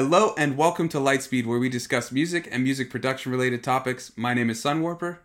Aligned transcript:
Hello 0.00 0.32
and 0.38 0.56
welcome 0.56 0.88
to 0.90 0.98
Lightspeed, 0.98 1.44
where 1.44 1.58
we 1.58 1.68
discuss 1.68 2.12
music 2.12 2.46
and 2.52 2.62
music 2.62 2.88
production 2.88 3.32
related 3.32 3.64
topics. 3.64 4.12
My 4.14 4.32
name 4.32 4.48
is 4.48 4.62
Sunwarper. 4.62 5.18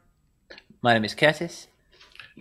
My 0.81 0.93
name 0.95 1.05
is 1.05 1.13
Curtis. 1.13 1.67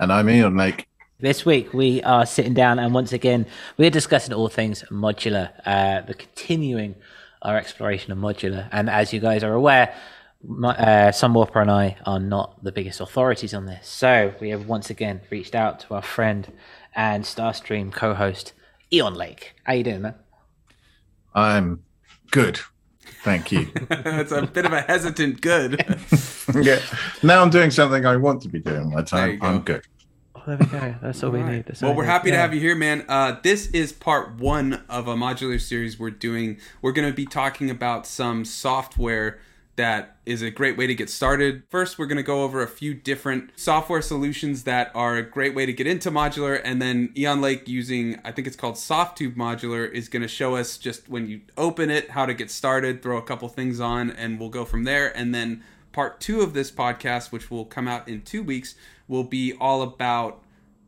And 0.00 0.10
I'm 0.10 0.30
Eon 0.30 0.56
Lake. 0.56 0.88
This 1.20 1.44
week 1.44 1.74
we 1.74 2.02
are 2.04 2.24
sitting 2.24 2.54
down 2.54 2.78
and 2.78 2.94
once 2.94 3.12
again 3.12 3.44
we're 3.76 3.90
discussing 3.90 4.32
all 4.32 4.48
things 4.48 4.82
modular, 4.90 5.50
uh, 5.66 6.00
the 6.00 6.14
continuing 6.14 6.94
our 7.42 7.58
exploration 7.58 8.12
of 8.12 8.16
modular. 8.16 8.66
And 8.72 8.88
as 8.88 9.12
you 9.12 9.20
guys 9.20 9.44
are 9.44 9.52
aware, 9.52 9.94
my, 10.42 10.70
uh, 10.70 11.12
Sunwarper 11.12 11.60
and 11.60 11.70
I 11.70 11.98
are 12.06 12.18
not 12.18 12.64
the 12.64 12.72
biggest 12.72 13.02
authorities 13.02 13.52
on 13.52 13.66
this. 13.66 13.86
So 13.86 14.32
we 14.40 14.48
have 14.48 14.66
once 14.66 14.88
again 14.88 15.20
reached 15.28 15.54
out 15.54 15.80
to 15.80 15.94
our 15.96 16.02
friend 16.02 16.50
and 16.94 17.24
Starstream 17.24 17.92
co-host 17.92 18.54
Eon 18.90 19.16
Lake. 19.16 19.52
How 19.64 19.74
you 19.74 19.84
doing, 19.84 20.00
man? 20.00 20.14
I'm 21.34 21.82
good. 22.32 22.60
Thank 23.22 23.52
you. 23.52 23.70
it's 23.90 24.32
a 24.32 24.42
bit 24.42 24.66
of 24.66 24.72
a 24.72 24.80
hesitant 24.80 25.40
good. 25.40 25.84
yeah. 26.60 26.80
Now 27.22 27.40
I'm 27.40 27.50
doing 27.50 27.70
something 27.70 28.04
I 28.04 28.16
want 28.16 28.42
to 28.42 28.48
be 28.48 28.58
doing 28.58 28.90
my 28.90 29.02
time. 29.02 29.38
go. 29.38 29.46
I'm 29.46 29.60
good. 29.60 29.84
Oh, 30.34 30.42
there 30.46 30.56
we 30.56 30.66
go. 30.66 30.94
That's 31.00 31.22
all, 31.22 31.30
we 31.30 31.40
need. 31.42 31.66
That's 31.66 31.82
well, 31.82 31.92
we 31.92 31.98
we're 31.98 32.02
need. 32.02 32.10
happy 32.10 32.30
to 32.32 32.36
have 32.36 32.52
you 32.52 32.58
here, 32.58 32.74
man. 32.74 33.04
Uh, 33.08 33.36
this 33.44 33.68
is 33.68 33.92
part 33.92 34.38
one 34.38 34.82
of 34.88 35.06
a 35.06 35.14
modular 35.14 35.60
series 35.60 36.00
we're 36.00 36.10
doing. 36.10 36.58
We're 36.80 36.90
going 36.90 37.08
to 37.08 37.14
be 37.14 37.26
talking 37.26 37.70
about 37.70 38.08
some 38.08 38.44
software 38.44 39.38
that 39.76 40.16
is 40.26 40.42
a 40.42 40.50
great 40.50 40.76
way 40.76 40.86
to 40.86 40.94
get 40.94 41.08
started. 41.08 41.62
First, 41.70 41.98
we're 41.98 42.06
going 42.06 42.18
to 42.18 42.22
go 42.22 42.42
over 42.42 42.62
a 42.62 42.68
few 42.68 42.92
different 42.92 43.50
software 43.56 44.02
solutions 44.02 44.64
that 44.64 44.90
are 44.94 45.16
a 45.16 45.22
great 45.22 45.54
way 45.54 45.64
to 45.64 45.72
get 45.72 45.86
into 45.86 46.10
modular. 46.10 46.60
And 46.62 46.80
then 46.80 47.10
Eon 47.16 47.40
Lake 47.40 47.66
using, 47.66 48.20
I 48.22 48.32
think 48.32 48.46
it's 48.46 48.56
called 48.56 48.74
Softube 48.74 49.34
Modular, 49.34 49.90
is 49.90 50.08
going 50.08 50.22
to 50.22 50.28
show 50.28 50.56
us 50.56 50.76
just 50.76 51.08
when 51.08 51.26
you 51.26 51.40
open 51.56 51.90
it, 51.90 52.10
how 52.10 52.26
to 52.26 52.34
get 52.34 52.50
started, 52.50 53.02
throw 53.02 53.16
a 53.16 53.22
couple 53.22 53.48
things 53.48 53.80
on, 53.80 54.10
and 54.10 54.38
we'll 54.38 54.50
go 54.50 54.66
from 54.66 54.84
there. 54.84 55.16
And 55.16 55.34
then 55.34 55.62
part 55.92 56.20
two 56.20 56.42
of 56.42 56.52
this 56.52 56.70
podcast, 56.70 57.32
which 57.32 57.50
will 57.50 57.64
come 57.64 57.88
out 57.88 58.08
in 58.08 58.22
two 58.22 58.42
weeks, 58.42 58.74
will 59.08 59.24
be 59.24 59.54
all 59.54 59.80
about 59.80 60.42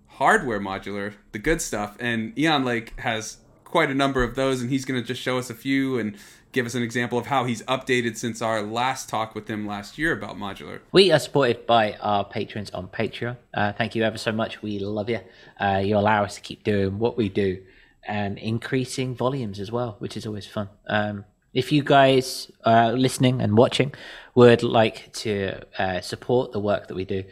hardware 0.06 0.60
modular, 0.60 1.14
the 1.32 1.38
good 1.38 1.62
stuff. 1.62 1.96
And 1.98 2.38
Eon 2.38 2.64
Lake 2.64 2.98
has 3.00 3.38
quite 3.64 3.90
a 3.90 3.94
number 3.94 4.22
of 4.22 4.34
those, 4.34 4.60
and 4.60 4.70
he's 4.70 4.84
going 4.84 5.00
to 5.00 5.06
just 5.06 5.22
show 5.22 5.38
us 5.38 5.48
a 5.48 5.54
few 5.54 5.98
and 5.98 6.16
give 6.54 6.66
us 6.66 6.74
an 6.74 6.82
example 6.82 7.18
of 7.18 7.26
how 7.26 7.44
he's 7.44 7.62
updated 7.62 8.16
since 8.16 8.40
our 8.40 8.62
last 8.62 9.08
talk 9.08 9.34
with 9.34 9.50
him 9.50 9.66
last 9.66 9.98
year 9.98 10.12
about 10.12 10.36
modular. 10.36 10.80
We 10.92 11.10
are 11.10 11.18
supported 11.18 11.66
by 11.66 11.94
our 11.94 12.24
patrons 12.24 12.70
on 12.70 12.88
Patreon. 12.88 13.36
Uh, 13.52 13.72
thank 13.72 13.94
you 13.94 14.04
ever 14.04 14.16
so 14.16 14.30
much. 14.32 14.62
We 14.62 14.78
love 14.78 15.10
you. 15.10 15.20
Uh, 15.60 15.82
you 15.84 15.98
allow 15.98 16.22
us 16.22 16.36
to 16.36 16.40
keep 16.40 16.62
doing 16.62 16.98
what 17.00 17.16
we 17.16 17.28
do 17.28 17.60
and 18.06 18.38
increasing 18.38 19.14
volumes 19.16 19.58
as 19.58 19.72
well, 19.72 19.96
which 19.98 20.16
is 20.16 20.26
always 20.26 20.46
fun. 20.46 20.68
Um, 20.86 21.24
if 21.52 21.72
you 21.72 21.82
guys 21.82 22.50
uh, 22.64 22.92
listening 22.92 23.40
and 23.40 23.56
watching 23.56 23.92
would 24.34 24.62
like 24.62 25.12
to 25.14 25.60
uh, 25.78 26.00
support 26.00 26.52
the 26.52 26.60
work 26.60 26.86
that 26.86 26.94
we 26.94 27.04
do, 27.04 27.24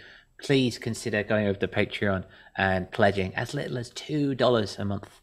please 0.42 0.78
consider 0.78 1.22
going 1.22 1.46
over 1.46 1.58
to 1.60 1.68
Patreon 1.68 2.24
and 2.56 2.90
pledging 2.90 3.34
as 3.36 3.54
little 3.54 3.78
as 3.78 3.90
$2 3.92 4.78
a 4.78 4.84
month. 4.84 5.20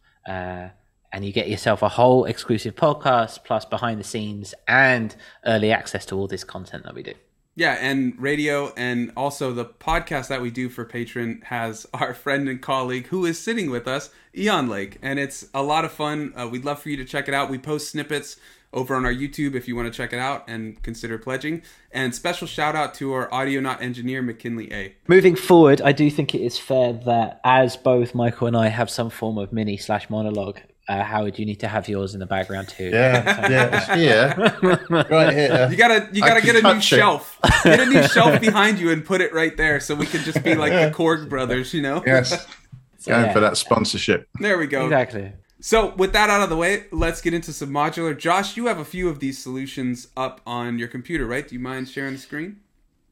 And 1.12 1.26
you 1.26 1.32
get 1.34 1.50
yourself 1.50 1.82
a 1.82 1.90
whole 1.90 2.26
exclusive 2.26 2.76
podcast, 2.76 3.44
plus 3.44 3.66
behind 3.66 4.00
the 4.00 4.04
scenes 4.04 4.54
and 4.68 5.16
early 5.46 5.72
access 5.72 6.06
to 6.08 6.16
all 6.16 6.28
this 6.28 6.44
content 6.44 6.84
that 6.84 6.94
we 6.94 7.04
do. 7.04 7.14
Yeah, 7.56 7.78
and 7.82 8.14
radio, 8.18 8.72
and 8.78 9.12
also 9.18 9.52
the 9.52 9.66
podcast 9.66 10.30
that 10.30 10.42
we 10.42 10.50
do 10.50 10.70
for 10.70 10.86
Patreon 10.86 11.44
has 11.46 11.86
our 11.94 12.14
friend 12.14 12.48
and 12.48 12.62
colleague 12.62 13.08
who 13.08 13.26
is 13.26 13.38
sitting 13.38 13.70
with 13.70 13.88
us, 13.88 14.12
Eon 14.38 14.70
Lake, 14.70 14.98
and 15.02 15.20
it's 15.20 15.48
a 15.54 15.62
lot 15.62 15.84
of 15.84 15.92
fun. 15.92 16.32
Uh, 16.36 16.48
we'd 16.48 16.64
love 16.64 16.82
for 16.82 16.90
you 16.90 16.96
to 16.98 17.04
check 17.04 17.28
it 17.28 17.34
out. 17.34 17.50
We 17.50 17.58
post 17.58 17.90
snippets 17.90 18.38
over 18.72 18.96
on 18.96 19.06
our 19.06 19.14
YouTube 19.14 19.56
if 19.56 19.68
you 19.68 19.76
want 19.76 19.92
to 19.92 19.98
check 19.98 20.14
it 20.14 20.20
out 20.20 20.48
and 20.48 20.82
consider 20.84 21.18
pledging. 21.18 21.62
And 21.92 22.14
special 22.14 22.48
shout 22.48 22.76
out 22.76 22.94
to 22.96 23.14
our 23.14 23.34
audio 23.34 23.60
not 23.60 23.82
engineer 23.82 24.22
McKinley 24.22 24.72
A. 24.72 24.96
Moving 25.08 25.36
forward, 25.36 25.82
I 25.82 25.92
do 25.92 26.10
think 26.10 26.36
it 26.36 26.42
is 26.42 26.58
fair 26.58 26.94
that 26.94 27.42
as 27.44 27.76
both 27.76 28.14
Michael 28.14 28.48
and 28.48 28.56
I 28.56 28.68
have 28.68 28.90
some 28.90 29.10
form 29.10 29.38
of 29.38 29.52
mini 29.52 29.76
slash 29.78 30.10
monologue, 30.10 30.60
uh, 30.90 31.04
Howard, 31.04 31.38
you 31.38 31.46
need 31.46 31.60
to 31.60 31.68
have 31.68 31.88
yours 31.88 32.16
in 32.16 32.20
the 32.20 32.26
background 32.26 32.68
too. 32.68 32.90
Yeah. 32.90 33.48
Yeah. 33.50 33.78
It's 33.78 33.94
here. 33.94 34.88
Right 34.90 35.34
here. 35.34 35.68
You 35.70 35.78
gotta, 35.78 36.10
you 36.12 36.22
gotta 36.22 36.42
can 36.42 36.54
get 36.54 36.64
a 36.64 36.68
new 36.74 36.78
it. 36.80 36.84
shelf. 36.84 37.40
Get 37.64 37.80
a 37.80 37.86
new 37.86 38.04
shelf 38.08 38.42
behind 38.42 38.80
you 38.80 38.92
and 38.92 39.06
put 39.06 39.22
it 39.22 39.34
right 39.34 39.56
there, 39.56 39.80
so 39.80 39.96
we 39.96 40.06
can 40.06 40.22
just 40.24 40.44
be 40.44 40.56
like 40.56 40.72
the 40.72 40.96
Korg 40.96 41.30
brothers, 41.30 41.74
you 41.74 41.82
know? 41.82 42.04
Yes. 42.06 42.46
So, 43.02 43.12
Going 43.12 43.28
yeah, 43.28 43.32
for 43.32 43.40
that 43.40 43.56
sponsorship. 43.56 44.28
There 44.42 44.58
we 44.58 44.68
go. 44.68 44.84
Exactly. 44.84 45.32
So, 45.62 45.96
with 45.96 46.12
that 46.12 46.30
out 46.30 46.42
of 46.42 46.50
the 46.50 46.58
way, 46.58 46.84
let's 46.92 47.22
get 47.22 47.34
into 47.34 47.54
some 47.54 47.70
modular. 47.70 48.18
Josh, 48.18 48.58
you 48.58 48.66
have 48.66 48.78
a 48.78 48.84
few 48.84 49.08
of 49.08 49.20
these 49.20 49.38
solutions 49.38 50.10
up 50.18 50.42
on 50.46 50.78
your 50.78 50.90
computer, 50.90 51.26
right? 51.26 51.48
Do 51.48 51.56
you 51.56 51.62
mind 51.62 51.88
sharing 51.88 52.12
the 52.16 52.20
screen? 52.20 52.60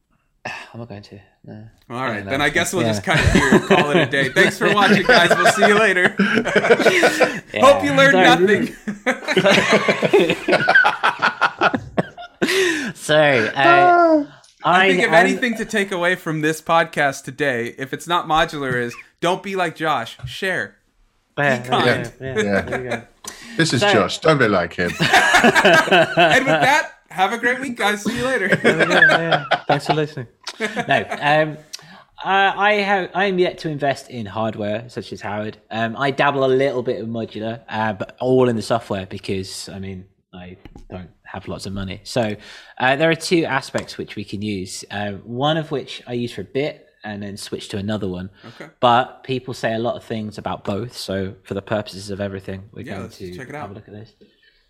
I'm 0.44 0.80
not 0.80 0.90
going 0.90 1.00
to. 1.04 1.20
No. 1.48 1.64
All 1.90 2.04
right, 2.04 2.22
then 2.22 2.42
I 2.42 2.50
guess 2.50 2.74
we'll 2.74 2.82
yeah. 2.82 2.90
just 2.90 3.02
cut 3.04 3.18
it 3.18 3.30
here 3.30 3.48
and 3.54 3.62
call 3.64 3.90
it 3.92 3.96
a 3.96 4.04
day. 4.06 4.28
Thanks 4.28 4.58
for 4.58 4.70
watching, 4.74 5.06
guys. 5.06 5.30
We'll 5.30 5.50
see 5.52 5.66
you 5.66 5.78
later. 5.78 6.08
Hope 7.58 7.82
you 7.82 7.94
learned 7.94 8.12
Sorry. 8.12 8.26
nothing. 8.26 8.76
So, 12.94 13.14
uh, 13.16 14.26
I 14.64 14.88
think 14.88 15.00
if 15.02 15.08
am- 15.08 15.14
anything 15.14 15.56
to 15.56 15.64
take 15.64 15.92
away 15.92 16.14
from 16.14 16.40
this 16.42 16.60
podcast 16.60 17.24
today, 17.24 17.74
if 17.78 17.92
it's 17.94 18.06
not 18.06 18.26
modular, 18.26 18.74
is 18.74 18.94
don't 19.20 19.42
be 19.42 19.56
like 19.56 19.76
Josh. 19.76 20.18
Share. 20.26 20.76
Yeah, 21.38 21.58
kind. 21.66 22.12
yeah, 22.20 22.26
yeah, 22.36 22.42
Yeah. 22.42 22.60
there 22.62 22.82
we 22.82 22.88
go. 22.88 23.02
This 23.56 23.72
is 23.72 23.80
So- 23.80 23.92
Josh. 23.92 24.18
Don't 24.18 24.38
be 24.38 24.46
like 24.48 24.74
him. 24.74 24.90
And 24.90 26.44
with 26.44 26.60
that, 26.60 26.92
have 27.10 27.32
a 27.32 27.38
great 27.38 27.60
week, 27.60 27.76
guys. 27.76 28.02
See 28.02 28.16
you 28.18 28.24
later. 28.24 28.48
We 28.64 28.70
yeah. 28.70 29.44
Thanks 29.66 29.86
for 29.86 29.94
listening. 29.94 30.26
No, 30.60 31.06
um, 31.20 31.56
uh, 32.24 32.52
I 32.56 32.72
have. 32.74 33.10
I 33.14 33.26
am 33.26 33.38
yet 33.38 33.58
to 33.58 33.68
invest 33.68 34.10
in 34.10 34.26
hardware 34.26 34.88
such 34.88 35.12
as 35.12 35.20
Howard. 35.20 35.58
Um, 35.70 35.96
I 35.96 36.10
dabble 36.10 36.44
a 36.44 36.46
little 36.50 36.82
bit 36.82 37.00
of 37.00 37.08
modular, 37.08 37.62
uh, 37.68 37.92
but 37.92 38.16
all 38.20 38.48
in 38.48 38.56
the 38.56 38.62
software 38.62 39.06
because 39.06 39.68
I 39.68 39.78
mean 39.78 40.06
I 40.34 40.56
don't 40.90 41.10
have 41.22 41.46
lots 41.46 41.66
of 41.66 41.72
money. 41.72 42.00
So 42.02 42.34
uh, 42.78 42.96
there 42.96 43.08
are 43.08 43.14
two 43.14 43.44
aspects 43.44 43.98
which 43.98 44.16
we 44.16 44.24
can 44.24 44.42
use. 44.42 44.84
Uh, 44.90 45.12
one 45.12 45.56
of 45.56 45.70
which 45.70 46.02
I 46.08 46.14
use 46.14 46.32
for 46.32 46.40
a 46.40 46.44
bit 46.44 46.86
and 47.04 47.22
then 47.22 47.36
switch 47.36 47.68
to 47.68 47.76
another 47.76 48.08
one. 48.08 48.30
Okay. 48.44 48.70
But 48.80 49.22
people 49.22 49.54
say 49.54 49.74
a 49.74 49.78
lot 49.78 49.94
of 49.94 50.02
things 50.02 50.38
about 50.38 50.64
both. 50.64 50.96
So 50.96 51.34
for 51.44 51.54
the 51.54 51.62
purposes 51.62 52.10
of 52.10 52.20
everything, 52.20 52.68
we're 52.72 52.82
Yeah, 52.82 52.98
going 52.98 53.10
to 53.10 53.36
check 53.36 53.48
it 53.48 53.54
have 53.54 53.70
a 53.70 53.74
look 53.74 53.86
at 53.86 53.94
this. 53.94 54.14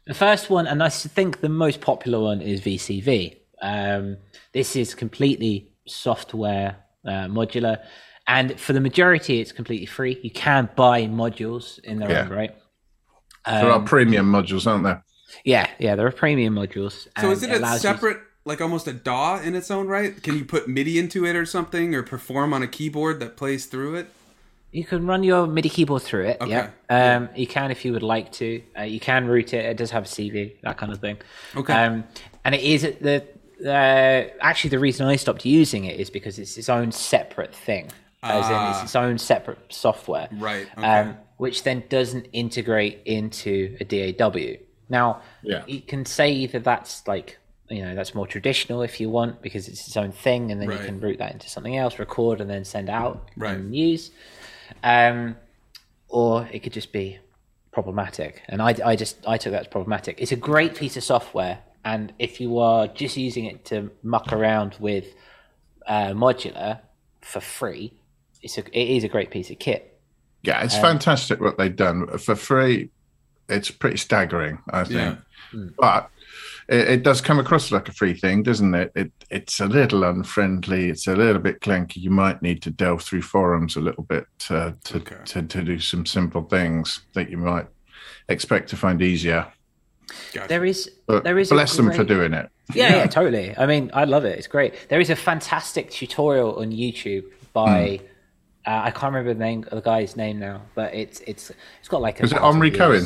The 0.08 0.14
first 0.14 0.48
one, 0.48 0.66
and 0.66 0.82
I 0.82 0.88
think 0.88 1.40
the 1.42 1.50
most 1.50 1.82
popular 1.82 2.18
one, 2.18 2.40
is 2.40 2.62
VCV. 2.62 3.36
Um, 3.60 4.16
this 4.54 4.74
is 4.74 4.94
completely 4.94 5.70
software 5.86 6.76
uh, 7.06 7.26
modular, 7.28 7.78
and 8.26 8.58
for 8.58 8.72
the 8.72 8.80
majority, 8.80 9.40
it's 9.40 9.52
completely 9.52 9.84
free. 9.86 10.18
You 10.22 10.30
can 10.30 10.70
buy 10.76 11.02
modules 11.02 11.78
in 11.80 11.98
their 11.98 12.10
Yeah. 12.10 12.22
own 12.22 12.28
right. 12.30 12.54
There 13.46 13.66
are 13.70 13.72
Um, 13.80 13.84
premium 13.84 14.30
modules, 14.32 14.66
aren't 14.66 14.84
there? 14.84 15.04
yeah, 15.44 15.68
yeah, 15.78 15.94
there 15.94 16.06
are 16.06 16.10
premium 16.12 16.54
modules. 16.54 17.06
So 17.20 17.30
is 17.30 17.42
it 17.42 17.50
a 17.50 17.58
allows 17.58 17.84
you- 17.84 17.90
separate, 17.90 18.18
like 18.46 18.62
almost 18.62 18.86
a 18.88 18.92
DAW 18.94 19.40
in 19.42 19.54
its 19.54 19.70
own 19.70 19.88
right? 19.88 20.22
Can 20.22 20.36
you 20.38 20.44
put 20.46 20.68
MIDI 20.68 20.98
into 20.98 21.26
it 21.26 21.36
or 21.36 21.44
something, 21.44 21.94
or 21.94 22.02
perform 22.02 22.54
on 22.54 22.62
a 22.62 22.66
keyboard 22.66 23.20
that 23.20 23.36
plays 23.36 23.66
through 23.66 23.94
it? 23.96 24.06
You 24.70 24.84
can 24.84 25.06
run 25.06 25.22
your 25.22 25.46
MIDI 25.46 25.70
keyboard 25.70 26.02
through 26.02 26.26
it. 26.26 26.36
Okay. 26.42 26.50
Yeah. 26.50 26.70
Um, 26.90 27.30
You 27.34 27.46
can 27.46 27.70
if 27.70 27.84
you 27.84 27.92
would 27.92 28.02
like 28.02 28.30
to. 28.32 28.62
Uh, 28.78 28.82
you 28.82 29.00
can 29.00 29.26
route 29.26 29.54
it. 29.54 29.64
It 29.64 29.76
does 29.78 29.90
have 29.92 30.04
a 30.04 30.06
CV, 30.06 30.56
that 30.62 30.76
kind 30.76 30.92
of 30.92 31.00
thing. 31.00 31.16
Okay. 31.56 31.72
Um, 31.72 32.04
and 32.44 32.54
it 32.54 32.62
is 32.62 32.82
the 32.82 33.24
uh, 33.66 34.28
actually 34.40 34.70
the 34.70 34.78
reason 34.78 35.06
I 35.06 35.16
stopped 35.16 35.44
using 35.44 35.84
it 35.84 35.98
is 35.98 36.10
because 36.10 36.38
it's 36.38 36.56
its 36.58 36.68
own 36.68 36.92
separate 36.92 37.54
thing, 37.54 37.86
as 38.22 38.46
in 38.46 38.52
Ah. 38.54 38.70
it's 38.74 38.82
its 38.84 38.94
own 38.96 39.18
separate 39.18 39.58
software. 39.70 40.28
Right, 40.32 40.68
okay. 40.76 40.86
Um, 40.86 41.16
which 41.38 41.64
then 41.64 41.82
doesn't 41.88 42.26
integrate 42.32 43.00
into 43.04 43.76
a 43.80 43.84
DAW. 43.84 44.58
Now, 44.88 45.22
Yeah. 45.42 45.64
you 45.66 45.80
can 45.80 46.04
say 46.04 46.30
either 46.32 46.58
that's 46.60 47.06
like 47.08 47.38
you 47.68 47.82
know 47.84 47.94
that's 47.96 48.14
more 48.14 48.26
traditional 48.26 48.82
if 48.82 49.00
you 49.00 49.10
want 49.10 49.42
because 49.42 49.66
it's 49.66 49.86
its 49.88 49.96
own 49.96 50.12
thing, 50.12 50.52
and 50.52 50.60
then 50.60 50.68
Right. 50.68 50.78
you 50.80 50.86
can 50.86 51.00
route 51.00 51.18
that 51.18 51.32
into 51.32 51.48
something 51.48 51.76
else, 51.76 51.98
record, 51.98 52.40
and 52.40 52.48
then 52.50 52.64
send 52.64 52.88
out 52.90 53.28
Right. 53.36 53.56
and 53.56 53.74
use 53.74 54.10
um, 54.82 55.36
or 56.08 56.48
it 56.52 56.60
could 56.60 56.72
just 56.72 56.92
be 56.92 57.18
problematic. 57.72 58.42
And 58.48 58.60
I, 58.62 58.74
I 58.84 58.96
just 58.96 59.16
I 59.26 59.36
took 59.38 59.52
that 59.52 59.62
as 59.62 59.68
problematic. 59.68 60.20
It's 60.20 60.32
a 60.32 60.36
great 60.36 60.74
piece 60.74 60.96
of 60.96 61.04
software, 61.04 61.58
and 61.84 62.12
if 62.18 62.40
you 62.40 62.58
are 62.58 62.88
just 62.88 63.16
using 63.16 63.44
it 63.44 63.64
to 63.66 63.90
muck 64.02 64.32
around 64.32 64.76
with 64.80 65.06
uh, 65.86 66.08
modular 66.08 66.80
for 67.20 67.40
free, 67.40 67.92
it's 68.42 68.58
a 68.58 68.64
it 68.78 68.96
is 68.96 69.04
a 69.04 69.08
great 69.08 69.30
piece 69.30 69.50
of 69.50 69.58
kit. 69.58 70.00
Yeah, 70.42 70.62
it's 70.62 70.76
fantastic 70.76 71.40
what 71.40 71.58
they've 71.58 71.74
done 71.74 72.18
for 72.18 72.36
free. 72.36 72.90
It's 73.48 73.70
pretty 73.70 73.96
staggering, 73.96 74.58
I 74.70 74.84
think. 74.84 75.18
Yeah. 75.52 75.64
But 75.78 76.10
it, 76.68 76.88
it 76.88 77.02
does 77.02 77.20
come 77.20 77.38
across 77.38 77.70
like 77.72 77.88
a 77.88 77.92
free 77.92 78.14
thing, 78.14 78.42
doesn't 78.42 78.74
it? 78.74 78.92
It 78.94 79.12
it's 79.30 79.60
a 79.60 79.66
little 79.66 80.04
unfriendly. 80.04 80.88
It's 80.90 81.06
a 81.06 81.16
little 81.16 81.40
bit 81.40 81.60
clunky. 81.60 81.96
You 81.96 82.10
might 82.10 82.42
need 82.42 82.62
to 82.62 82.70
delve 82.70 83.02
through 83.02 83.22
forums 83.22 83.76
a 83.76 83.80
little 83.80 84.04
bit 84.04 84.26
uh, 84.50 84.72
to 84.84 84.96
Okay. 84.98 85.16
to 85.26 85.42
to 85.42 85.62
do 85.62 85.78
some 85.80 86.04
simple 86.06 86.42
things 86.42 87.00
that 87.14 87.30
you 87.30 87.38
might 87.38 87.66
expect 88.28 88.68
to 88.70 88.76
find 88.76 89.00
easier. 89.02 89.46
Gotcha. 90.32 90.48
There 90.48 90.64
is 90.64 90.90
But 91.06 91.24
there 91.24 91.38
is 91.38 91.50
a 91.50 91.54
bless 91.54 91.76
them 91.76 91.92
for 91.92 92.04
doing 92.04 92.32
it. 92.32 92.48
Yeah, 92.74 92.96
yeah, 92.96 93.06
totally. 93.06 93.56
I 93.56 93.66
mean, 93.66 93.90
I 93.94 94.04
love 94.04 94.24
it. 94.24 94.38
It's 94.38 94.46
great. 94.46 94.74
There 94.88 95.00
is 95.00 95.10
a 95.10 95.16
fantastic 95.16 95.90
tutorial 95.90 96.60
on 96.60 96.70
YouTube 96.70 97.24
by 97.52 98.00
Hmm. 98.66 98.70
uh, 98.70 98.80
I 98.84 98.90
can't 98.90 99.12
remember 99.14 99.32
the 99.34 99.40
name 99.40 99.64
the 99.70 99.80
guy's 99.80 100.16
name 100.16 100.38
now, 100.38 100.62
but 100.74 100.92
it's 100.94 101.20
it's 101.26 101.50
it's 101.80 101.88
got 101.88 102.00
like 102.02 102.20
a 102.20 102.24
Is 102.24 102.32
it 102.32 102.36
thousand 102.36 102.48
Omri. 102.56 102.70
Cohen? 102.70 103.04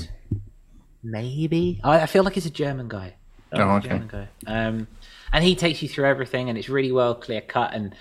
Maybe 1.03 1.81
I, 1.82 2.00
I 2.03 2.06
feel 2.06 2.23
like 2.23 2.37
it's 2.37 2.47
a 2.47 2.50
German 2.50 2.88
guy. 2.88 3.14
Oh, 3.52 3.76
okay. 3.76 3.88
German 3.88 4.08
guy. 4.08 4.28
Um, 4.46 4.87
and 5.32 5.44
he 5.44 5.54
takes 5.54 5.82
you 5.82 5.88
through 5.88 6.06
everything, 6.06 6.49
and 6.49 6.58
it's 6.58 6.69
really 6.69 6.93
well 6.93 7.14
clear 7.14 7.40
cut, 7.40 7.72
and 7.75 7.94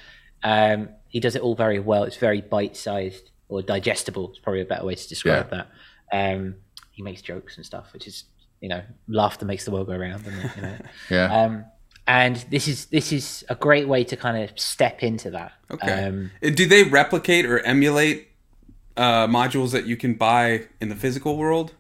um, 0.44 0.90
he 1.08 1.20
does 1.20 1.36
it 1.36 1.42
all 1.42 1.56
very 1.56 1.80
well. 1.80 2.04
It's 2.04 2.18
very 2.18 2.42
bite 2.42 2.76
sized 2.78 3.30
or 3.50 3.62
digestible. 3.62 4.30
It's 4.30 4.40
probably 4.40 4.62
a 4.62 4.66
better 4.66 4.86
way 4.86 4.96
to 4.96 5.08
describe 5.10 5.50
that. 5.52 5.68
Um, 6.12 6.56
he 6.92 7.02
makes 7.04 7.22
jokes 7.22 7.58
and 7.58 7.66
stuff, 7.66 7.94
which 7.94 8.08
is 8.08 8.26
you 8.60 8.70
know 8.70 8.82
laughter 9.08 9.46
makes 9.46 9.66
the 9.66 9.72
world 9.72 9.88
go 9.88 9.96
round. 9.98 10.26
it, 10.28 10.34
you 10.56 10.62
know. 10.62 10.76
Yeah. 11.10 11.42
Um, 11.44 11.66
and 12.08 12.36
this 12.50 12.68
is 12.68 12.88
this 12.88 13.12
is 13.14 13.46
a 13.48 13.56
great 13.56 13.88
way 13.88 14.04
to 14.06 14.18
kind 14.18 14.44
of 14.44 14.60
step 14.60 15.04
into 15.04 15.30
that. 15.32 15.52
Okay. 15.70 16.06
Um, 16.08 16.32
Uh, 16.44 16.50
Do 16.50 16.66
they 16.68 16.84
replicate 16.84 17.46
or 17.46 17.60
emulate 17.60 18.30
uh, 18.98 19.28
modules 19.28 19.72
that 19.72 19.86
you 19.86 19.96
can 19.96 20.16
buy 20.16 20.68
in 20.82 20.90
the 20.90 20.96
physical 20.96 21.38
world? 21.38 21.74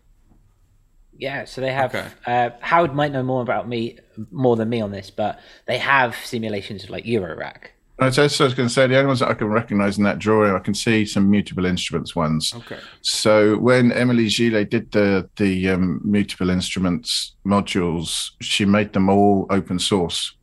Yeah, 1.17 1.45
so 1.45 1.61
they 1.61 1.71
have. 1.71 1.93
Okay. 1.93 2.07
Uh, 2.25 2.49
Howard 2.61 2.95
might 2.95 3.11
know 3.11 3.23
more 3.23 3.41
about 3.41 3.67
me, 3.67 3.99
more 4.31 4.55
than 4.55 4.69
me 4.69 4.81
on 4.81 4.91
this, 4.91 5.11
but 5.11 5.39
they 5.67 5.77
have 5.77 6.15
simulations 6.23 6.83
of 6.83 6.89
like 6.89 7.05
Eurorack. 7.05 7.69
I 7.99 8.05
was 8.05 8.15
just 8.15 8.41
I 8.41 8.45
was 8.45 8.55
going 8.55 8.67
to 8.67 8.73
say 8.73 8.87
the 8.87 8.95
only 8.95 9.07
ones 9.07 9.19
that 9.19 9.29
I 9.29 9.35
can 9.35 9.47
recognise 9.47 9.99
in 9.99 10.03
that 10.05 10.17
drawing, 10.17 10.55
I 10.55 10.59
can 10.59 10.73
see 10.73 11.05
some 11.05 11.29
mutable 11.29 11.65
instruments 11.65 12.15
ones. 12.15 12.51
Okay. 12.55 12.79
So 13.01 13.57
when 13.57 13.91
Émilie 13.91 14.35
Gillet 14.35 14.71
did 14.71 14.91
the 14.91 15.29
the 15.35 15.69
um, 15.69 16.01
mutable 16.03 16.49
instruments 16.49 17.35
modules, 17.45 18.31
she 18.41 18.65
made 18.65 18.93
them 18.93 19.07
all 19.07 19.45
open 19.51 19.77
source. 19.77 20.33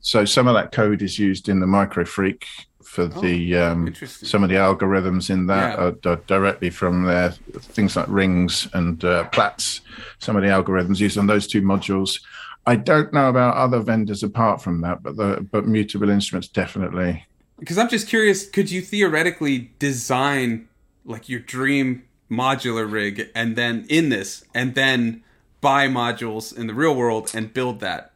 So 0.00 0.24
some 0.24 0.48
of 0.48 0.54
that 0.54 0.72
code 0.72 1.02
is 1.02 1.18
used 1.18 1.50
in 1.50 1.60
the 1.60 1.66
MicroFreak 1.66 2.44
for 2.82 3.06
the 3.06 3.56
um, 3.56 3.94
some 4.06 4.42
of 4.42 4.48
the 4.48 4.56
algorithms 4.56 5.30
in 5.30 5.46
that 5.46 5.78
Yeah. 5.78 5.84
are, 5.84 6.12
are 6.12 6.16
directly 6.26 6.70
from 6.70 7.04
there. 7.04 7.30
Things 7.60 7.96
like 7.96 8.06
rings 8.08 8.68
and 8.72 9.04
uh, 9.04 9.24
Plaits. 9.28 9.80
Some 10.18 10.36
of 10.36 10.42
the 10.42 10.48
algorithms 10.48 10.98
used 11.00 11.18
on 11.18 11.26
those 11.26 11.46
two 11.46 11.62
modules. 11.62 12.20
I 12.66 12.76
don't 12.76 13.12
know 13.12 13.28
about 13.28 13.56
other 13.56 13.80
vendors 13.80 14.22
apart 14.22 14.62
from 14.62 14.80
that, 14.82 15.02
but 15.02 15.16
the 15.16 15.46
but 15.50 15.66
mutable 15.66 16.10
instruments 16.10 16.48
definitely. 16.48 17.26
Because 17.58 17.76
I'm 17.78 17.88
just 17.88 18.08
curious, 18.08 18.48
could 18.48 18.70
you 18.70 18.80
theoretically 18.80 19.70
design 19.78 20.68
like 21.04 21.28
your 21.28 21.40
dream 21.40 22.04
modular 22.30 22.90
rig 22.90 23.28
and 23.34 23.56
then 23.56 23.84
in 23.88 24.08
this 24.08 24.44
and 24.54 24.74
then 24.74 25.22
buy 25.60 25.88
modules 25.88 26.56
in 26.56 26.66
the 26.68 26.74
real 26.74 26.94
world 26.94 27.30
and 27.34 27.52
build 27.52 27.80
that? 27.80 28.12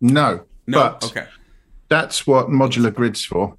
No, 0.00 0.44
No. 0.66 0.78
but 0.80 1.04
okay. 1.04 1.26
that's 1.88 2.26
what 2.26 2.48
ModularGrid's 2.48 3.24
for. 3.24 3.56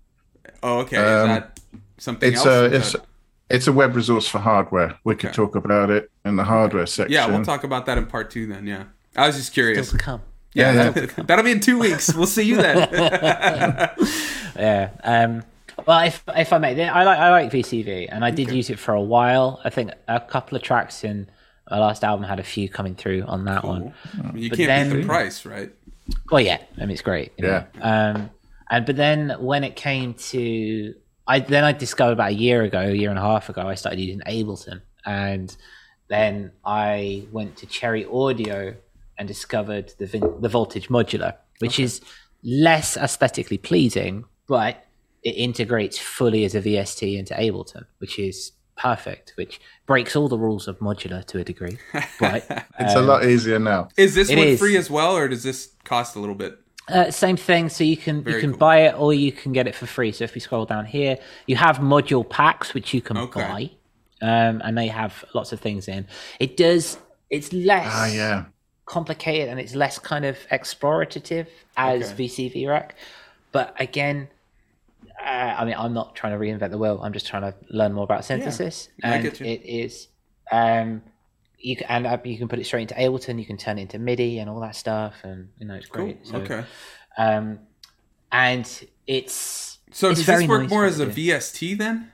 Oh, 0.64 0.80
okay. 0.80 0.98
um, 0.98 1.04
Is 1.30 1.36
that 1.38 1.60
something 1.98 2.30
It's 2.34 2.46
else? 2.46 2.48
a 2.48 2.66
it's 2.76 2.92
that- 2.94 3.06
it's 3.50 3.68
a 3.68 3.72
web 3.72 3.96
resource 3.96 4.28
for 4.28 4.40
hardware. 4.40 4.98
We 5.06 5.16
could 5.16 5.30
Okay. 5.30 5.36
talk 5.36 5.56
about 5.56 5.90
it 5.90 6.12
in 6.26 6.36
the 6.36 6.44
hardware 6.44 6.86
section. 6.86 7.14
yeah, 7.14 7.28
we'll 7.28 7.46
talk 7.46 7.64
about 7.64 7.86
that 7.86 7.98
in 7.98 8.06
part 8.06 8.30
two 8.30 8.46
then. 8.46 8.68
Yeah. 8.68 8.84
I 9.16 9.28
was 9.28 9.38
just 9.38 9.52
Still 9.54 9.64
curious. 9.64 9.92
to 9.92 9.98
come. 9.98 10.22
Yeah, 10.54 10.74
Yeah, 10.74 10.90
that- 10.92 11.16
that'll 11.28 11.46
be 11.46 11.52
in 11.52 11.60
two 11.62 11.80
weeks. 11.80 12.14
We'll 12.14 12.26
see 12.28 12.44
you 12.44 12.58
then. 12.58 12.78
Yeah. 14.58 14.90
Um, 15.04 15.44
well, 15.86 16.00
if 16.08 16.24
if 16.36 16.52
I 16.52 16.58
may, 16.58 16.88
I 16.90 17.04
like 17.04 17.20
I 17.20 17.30
like 17.30 17.52
VCV, 17.52 18.08
and 18.12 18.26
I 18.26 18.32
did 18.32 18.52
use 18.52 18.70
it 18.72 18.80
for 18.80 18.94
a 18.96 19.02
while. 19.02 19.62
I 19.64 19.70
think 19.70 19.92
a 20.08 20.20
couple 20.20 20.56
of 20.58 20.64
tracks 20.64 21.04
in 21.04 21.28
my 21.70 21.78
last 21.78 22.04
album 22.04 22.26
had 22.28 22.40
a 22.40 22.44
few 22.44 22.68
coming 22.68 22.96
through 22.96 23.22
on 23.28 23.46
that 23.46 23.64
one. 23.64 23.94
you 24.34 24.50
But 24.50 24.58
can't 24.58 24.58
beat 24.58 24.66
then- 24.66 25.02
the 25.02 25.06
price, 25.06 25.46
right? 25.46 25.72
Well, 26.32 26.42
yeah, 26.42 26.58
I 26.78 26.82
mean 26.82 26.92
it's 26.92 27.02
great. 27.02 27.34
you 27.38 27.46
know. 27.48 27.64
Um, 27.82 28.30
and 28.70 28.86
but 28.86 28.96
then 28.96 29.36
when 29.40 29.64
it 29.64 29.76
came 29.76 30.14
to, 30.14 30.94
I 31.28 31.40
then 31.40 31.64
I 31.64 31.72
discovered 31.72 32.14
about 32.14 32.32
a 32.32 32.36
year 32.36 32.64
ago, 32.64 32.80
a 32.80 32.94
year 32.94 33.10
and 33.10 33.20
a 33.20 33.22
half 33.22 33.50
ago, 33.50 33.62
I 33.62 33.76
started 33.76 34.00
using 34.00 34.22
Ableton, 34.22 34.82
and 35.06 35.56
then 36.08 36.52
I 36.66 37.28
went 37.32 37.58
to 37.58 37.66
Cherry 37.66 38.06
Audio 38.06 38.76
and 39.18 39.28
discovered 39.28 39.94
the 39.98 40.06
vin- 40.06 40.42
the 40.42 40.50
Voltage 40.50 40.90
Modular, 40.90 41.36
which 41.60 41.80
is 41.80 42.02
less 42.44 42.98
aesthetically 42.98 43.58
pleasing, 43.58 44.26
but 44.48 44.86
it 45.24 45.32
integrates 45.32 45.98
fully 45.98 46.46
as 46.46 46.56
a 46.56 46.62
VST 46.62 47.18
into 47.18 47.34
Ableton, 47.34 47.86
which 47.98 48.20
is 48.20 48.52
perfect, 48.78 49.34
which 49.36 49.60
breaks 49.86 50.16
all 50.16 50.28
the 50.28 50.38
rules 50.38 50.68
of 50.68 50.80
modular 50.80 51.26
to 51.26 51.40
a 51.40 51.44
degree. 51.44 51.78
But 52.20 52.46
It's 52.80 52.94
a 52.94 53.00
um, 53.00 53.08
lot 53.08 53.26
easier 53.26 53.60
now. 53.60 53.90
Is 53.98 54.16
this 54.16 54.30
one 54.30 54.40
is. 54.40 54.60
free 54.60 54.78
as 54.78 54.90
well, 54.90 55.16
or 55.18 55.28
does 55.28 55.44
this 55.44 55.72
cost 55.84 56.16
a 56.16 56.20
little 56.20 56.36
bit? 56.36 56.60
Uh, 56.90 57.12
same 57.12 57.36
thing. 57.38 57.68
So 57.70 57.84
you 57.84 57.98
can 57.98 58.24
Very 58.24 58.36
you 58.36 58.42
can 58.42 58.52
cool. 58.52 58.60
buy 58.60 58.78
it 58.88 58.96
or 58.98 59.14
you 59.14 59.32
can 59.32 59.52
get 59.52 59.68
it 59.68 59.76
for 59.76 59.86
free. 59.86 60.12
So 60.12 60.24
if 60.24 60.34
we 60.36 60.40
scroll 60.42 60.66
down 60.66 60.86
here, 60.86 61.18
you 61.46 61.56
have 61.58 61.78
module 61.80 62.28
packs 62.28 62.74
which 62.74 62.94
you 62.94 63.02
can 63.02 63.18
Okay. 63.18 63.42
buy, 63.42 63.72
um, 64.22 64.62
and 64.64 64.78
they 64.78 64.88
have 64.88 65.26
lots 65.34 65.52
of 65.52 65.60
things 65.60 65.88
in. 65.88 66.08
It 66.40 66.56
does. 66.58 66.98
It's 67.30 67.52
less 67.52 67.88
Ah, 67.90 68.06
yeah. 68.08 68.46
complicated 68.86 69.50
and 69.50 69.60
it's 69.60 69.76
less 69.76 70.00
kind 70.00 70.24
of 70.24 70.38
explorative 70.50 71.48
as 71.76 72.12
Okay. 72.14 72.24
VCV 72.26 72.68
Rack. 72.70 72.96
But 73.52 73.76
again, 73.82 74.30
uh, 75.22 75.56
I 75.60 75.66
mean, 75.66 75.76
I'm 75.78 75.94
not 75.94 76.16
trying 76.16 76.34
to 76.34 76.40
reinvent 76.40 76.72
the 76.72 76.78
wheel. 76.78 77.02
I'm 77.04 77.12
just 77.12 77.28
trying 77.28 77.42
to 77.42 77.54
learn 77.70 77.92
more 77.92 78.06
about 78.06 78.24
synthesis, 78.24 78.88
I 79.04 79.16
and 79.16 79.24
get 79.24 79.40
you. 79.42 79.46
it 79.46 79.62
is. 79.66 80.08
Um, 80.52 81.02
you 81.68 81.76
can, 81.76 81.86
and 81.90 82.08
uh, 82.08 82.18
you 82.24 82.38
can 82.38 82.48
put 82.48 82.60
it 82.60 82.66
straight 82.66 82.84
into 82.90 82.96
Ableton. 82.96 83.38
You 83.40 83.46
can 83.46 83.58
turn 83.58 83.78
it 83.78 83.84
into 83.84 84.00
MIDI 84.00 84.40
and 84.40 84.50
all 84.50 84.60
that 84.62 84.76
stuff, 84.76 85.16
and 85.24 85.50
you 85.60 85.68
know 85.68 85.76
it's 85.76 85.88
Cool. 85.88 86.06
great. 86.06 86.26
So, 86.26 86.38
okay. 86.38 86.64
um, 87.18 87.60
and 88.32 88.66
it's 89.06 89.80
So 89.92 90.10
it's 90.12 90.26
does 90.26 90.40
this 90.40 90.48
work 90.48 90.62
nice 90.64 90.70
more 90.70 90.86
as 90.86 91.00
a. 91.00 91.08
VST 91.08 91.78
then? 91.78 92.12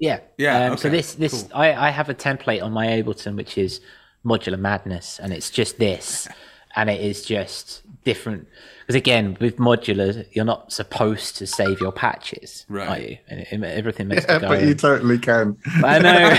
yeah 0.00 0.20
Yeah, 0.36 0.70
Um, 0.70 0.76
So 0.76 0.88
okay, 0.88 0.96
this 0.96 1.14
this 1.14 1.34
cool. 1.42 1.50
I, 1.64 1.88
I 1.88 1.90
have 1.90 2.08
a 2.08 2.14
template 2.14 2.62
on 2.62 2.72
my 2.72 2.86
Ableton 2.86 3.34
which 3.36 3.56
is 3.58 3.80
modular 4.24 4.58
madness, 4.58 5.18
and 5.22 5.32
it's 5.32 5.50
just 5.50 5.78
this, 5.78 6.28
and 6.76 6.88
it 6.90 7.00
is 7.00 7.24
just 7.24 7.82
different. 8.04 8.46
Because 8.80 8.94
again, 8.96 9.36
with 9.40 9.56
modular, 9.58 10.26
you're 10.32 10.44
not 10.46 10.72
supposed 10.72 11.36
to 11.36 11.46
save 11.46 11.78
your 11.80 11.92
patches, 11.92 12.64
Right. 12.68 12.88
Are 12.88 12.98
you? 13.02 13.18
And 13.28 13.40
it- 13.64 13.76
everything 13.76 14.08
makes 14.08 14.24
Yeah, 14.26 14.34
to 14.34 14.40
go. 14.40 14.48
but 14.48 14.62
you 14.62 14.74
totally 14.74 15.18
can. 15.18 15.56
I 15.84 15.98
know. 15.98 16.34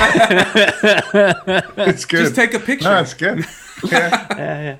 It's 1.87 2.05
good. 2.05 2.23
Just 2.23 2.35
take 2.35 2.53
a 2.53 2.59
picture. 2.59 2.89
No, 2.89 3.01
it's 3.01 3.13
good. 3.13 3.45
Yeah. 3.91 4.27
yeah, 4.35 4.61
yeah. 4.61 4.77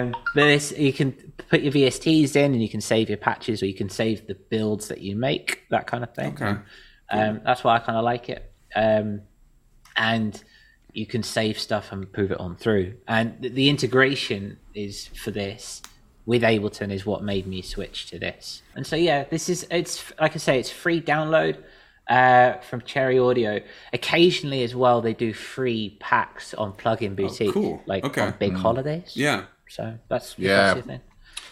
Um, 0.00 0.10
but 0.34 0.44
this, 0.46 0.72
you 0.76 0.92
can 0.92 1.12
put 1.50 1.60
your 1.60 1.72
VSTs 1.72 2.34
in, 2.34 2.52
and 2.52 2.60
you 2.60 2.68
can 2.68 2.80
save 2.80 3.08
your 3.08 3.18
patches, 3.18 3.62
or 3.62 3.66
you 3.66 3.74
can 3.74 3.88
save 3.88 4.26
the 4.26 4.34
builds 4.34 4.88
that 4.88 5.00
you 5.02 5.14
make, 5.14 5.62
that 5.70 5.86
kind 5.86 6.02
of 6.02 6.12
thing. 6.14 6.32
Okay. 6.34 6.56
Um, 7.10 7.40
that's 7.44 7.62
why 7.62 7.76
I 7.76 7.78
kind 7.78 7.96
of 7.96 8.04
like 8.04 8.28
it. 8.28 8.52
Um, 8.74 9.20
and 9.96 10.42
you 10.98 11.06
can 11.06 11.22
save 11.22 11.58
stuff 11.58 11.92
and 11.92 12.06
move 12.16 12.30
it 12.32 12.40
on 12.40 12.56
through. 12.56 12.94
And 13.06 13.26
the, 13.40 13.48
the 13.48 13.68
integration 13.68 14.58
is 14.74 15.06
for 15.22 15.30
this 15.30 15.80
with 16.26 16.42
Ableton 16.42 16.90
is 16.92 17.06
what 17.06 17.22
made 17.22 17.46
me 17.46 17.62
switch 17.62 18.06
to 18.10 18.18
this. 18.18 18.62
And 18.74 18.86
so 18.86 18.96
yeah, 18.96 19.24
this 19.24 19.48
is 19.48 19.66
it's 19.70 20.12
like 20.20 20.34
I 20.34 20.38
say, 20.38 20.58
it's 20.58 20.70
free 20.70 21.00
download 21.00 21.56
uh, 22.08 22.54
from 22.68 22.80
Cherry 22.82 23.18
Audio. 23.18 23.60
Occasionally 23.92 24.62
as 24.62 24.74
well, 24.74 25.00
they 25.00 25.14
do 25.14 25.32
free 25.32 25.96
packs 26.00 26.52
on 26.54 26.72
Plugin 26.72 27.14
Boutique, 27.16 27.50
Oh, 27.50 27.52
cool. 27.52 27.82
like 27.86 28.04
Okay. 28.04 28.20
on 28.22 28.34
big 28.38 28.54
holidays. 28.54 29.12
Yeah. 29.14 29.44
So 29.68 29.94
that's 30.08 30.34
Yeah. 30.38 30.74
that's 30.74 30.86
thing. 30.86 31.00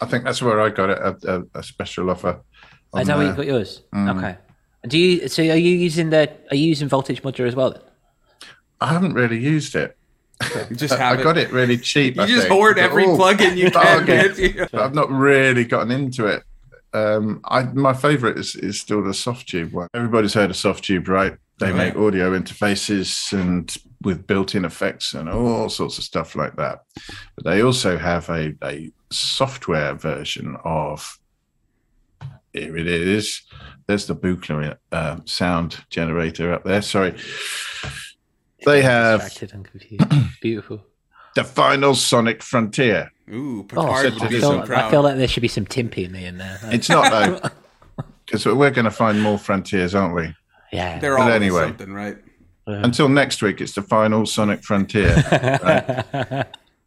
I 0.00 0.06
think 0.06 0.24
that's 0.24 0.42
where 0.42 0.60
I 0.60 0.68
got 0.70 0.90
it 0.90 0.98
a, 0.98 1.12
a, 1.54 1.58
a 1.60 1.62
special 1.62 2.10
offer. 2.10 2.40
on 2.92 3.00
Is 3.00 3.06
that 3.08 3.16
where 3.16 3.26
you 3.28 3.32
got 3.34 3.46
yours? 3.46 3.82
Mm. 3.94 4.16
Okay. 4.18 4.36
Do 4.88 4.98
you? 4.98 5.28
So 5.28 5.42
are 5.42 5.56
you 5.68 5.74
using 5.88 6.10
the? 6.10 6.30
Are 6.50 6.56
you 6.56 6.66
using 6.66 6.88
Voltage 6.88 7.22
Modular 7.22 7.48
as 7.48 7.56
well? 7.56 7.70
Then? 7.72 7.80
I 8.80 8.92
haven't 8.92 9.14
really 9.14 9.38
used 9.38 9.74
it. 9.74 9.96
You 10.70 10.76
just 10.76 10.94
I 11.00 11.20
got 11.22 11.38
it 11.38 11.50
really 11.52 11.78
cheap. 11.78 12.16
You 12.16 12.22
I 12.22 12.26
just 12.26 12.42
think. 12.42 12.52
hoard 12.52 12.78
every 12.78 13.04
oh, 13.06 13.16
plugin 13.16 13.56
you 13.56 13.70
can. 13.70 14.06
can't 14.06 14.38
you? 14.38 14.66
but 14.70 14.80
I've 14.82 14.94
not 14.94 15.10
really 15.10 15.64
gotten 15.64 15.90
into 15.90 16.26
it. 16.26 16.42
Um, 16.92 17.40
I 17.44 17.64
my 17.64 17.92
favorite 17.92 18.38
is, 18.38 18.54
is 18.54 18.80
still 18.80 19.02
the 19.02 19.10
Softube 19.10 19.72
one. 19.72 19.88
Everybody's 19.94 20.34
heard 20.34 20.50
of 20.50 20.56
Softube, 20.56 21.08
right? 21.08 21.36
They 21.58 21.70
Oh, 21.70 21.74
make 21.74 21.96
audio 21.96 22.38
interfaces 22.38 23.32
and 23.32 23.74
with 24.02 24.26
built-in 24.26 24.64
effects 24.66 25.14
and 25.14 25.26
all 25.28 25.70
sorts 25.70 25.96
of 25.98 26.04
stuff 26.04 26.36
like 26.36 26.54
that. 26.56 26.82
But 27.34 27.44
they 27.44 27.62
also 27.62 27.96
have 27.96 28.28
a, 28.28 28.54
a 28.62 28.92
software 29.10 29.94
version 29.94 30.56
of. 30.64 31.18
Here 32.52 32.76
it 32.76 32.86
is. 32.86 33.42
There's 33.86 34.06
the 34.06 34.16
Buchla 34.16 34.76
uh, 34.92 35.18
sound 35.26 35.84
generator 35.90 36.52
up 36.54 36.64
there. 36.64 36.80
Sorry. 36.82 37.14
They 38.66 38.82
have 38.82 39.20
distracted 39.22 39.54
and 39.54 39.64
confused. 39.64 40.04
Beautiful. 40.42 40.82
the 41.34 41.44
final 41.44 41.94
Sonic 41.94 42.42
Frontier. 42.42 43.10
Ooh, 43.32 43.60
Oh, 43.60 43.62
Picard 43.64 44.02
said 44.04 44.12
will 44.14 44.20
to 44.20 44.28
be 44.28 44.40
so 44.40 44.62
feel, 44.62 44.76
I 44.76 44.90
feel 44.90 45.02
like 45.02 45.16
there 45.16 45.26
should 45.28 45.40
be 45.40 45.48
some 45.48 45.64
timpani 45.66 46.22
in 46.22 46.38
there. 46.38 46.58
It's 46.64 46.88
not 46.88 47.10
though, 47.10 48.04
because 48.26 48.44
we're 48.46 48.70
going 48.70 48.84
to 48.84 48.90
find 48.90 49.20
more 49.22 49.38
frontiers, 49.38 49.94
aren't 49.94 50.14
we? 50.14 50.34
yeah. 50.72 50.98
They're 50.98 51.16
But 51.16 51.22
all 51.22 51.32
anyway. 51.32 51.62
something, 51.68 51.92
right? 51.92 52.18
Until 52.68 53.08
next 53.08 53.42
week, 53.42 53.60
it's 53.60 53.74
the 53.74 53.82
final 53.82 54.26
Sonic 54.26 54.64
Frontier. 54.64 55.14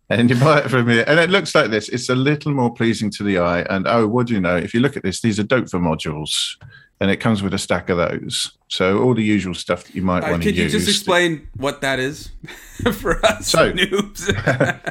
and 0.09 0.29
you 0.29 0.35
buy 0.37 0.59
it 0.59 0.69
from 0.69 0.89
here, 0.89 1.05
and 1.07 1.19
it 1.19 1.29
looks 1.29 1.55
like 1.55 1.71
this. 1.71 1.87
It's 1.89 2.09
a 2.09 2.15
little 2.15 2.51
more 2.53 2.73
pleasing 2.73 3.09
to 3.11 3.23
the 3.23 3.37
eye. 3.39 3.61
And 3.69 3.87
oh, 3.87 4.05
what 4.07 4.27
do 4.27 4.33
you 4.33 4.41
know? 4.41 4.57
If 4.57 4.73
you 4.73 4.81
look 4.81 4.97
at 4.97 5.03
this, 5.03 5.21
these 5.21 5.39
are 5.39 5.43
Doepfer 5.43 5.79
modules, 5.79 6.57
and 7.01 7.09
it 7.09 7.17
comes 7.17 7.41
with 7.41 7.53
a 7.53 7.57
stack 7.57 7.89
of 7.89 7.97
those. 7.97 8.51
So 8.67 9.01
all 9.01 9.13
the 9.13 9.23
usual 9.23 9.53
stuff 9.53 9.83
that 9.85 9.95
you 9.95 10.01
might 10.01 10.23
Uh, 10.23 10.31
want 10.31 10.43
to 10.43 10.49
use. 10.49 10.57
could 10.57 10.63
you 10.63 10.69
just 10.69 10.89
explain 10.89 11.47
what 11.55 11.81
that 11.81 11.97
is 11.99 12.29
for 12.93 13.23
us 13.25 13.47
So- 13.47 13.71
noobs? 13.79 14.25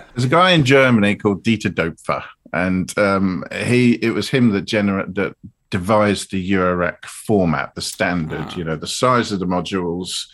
There's 0.15 0.25
a 0.25 0.29
guy 0.29 0.50
in 0.53 0.65
Germany 0.65 1.15
called 1.17 1.45
Dieter 1.45 1.71
Doepfer, 1.73 2.25
and 2.53 2.97
um, 2.99 3.45
he 3.53 3.95
it 3.95 4.11
was 4.11 4.29
him 4.31 4.50
that 4.50 4.65
gener- 4.67 5.15
that 5.15 5.35
devised 5.71 6.31
the 6.31 6.50
Eurorack 6.50 7.05
format, 7.05 7.75
the 7.75 7.83
standard. 7.83 8.47
Ah. 8.49 8.57
You 8.57 8.65
know, 8.65 8.77
the 8.77 8.87
size 8.87 9.33
of 9.33 9.38
the 9.38 9.47
modules 9.47 10.27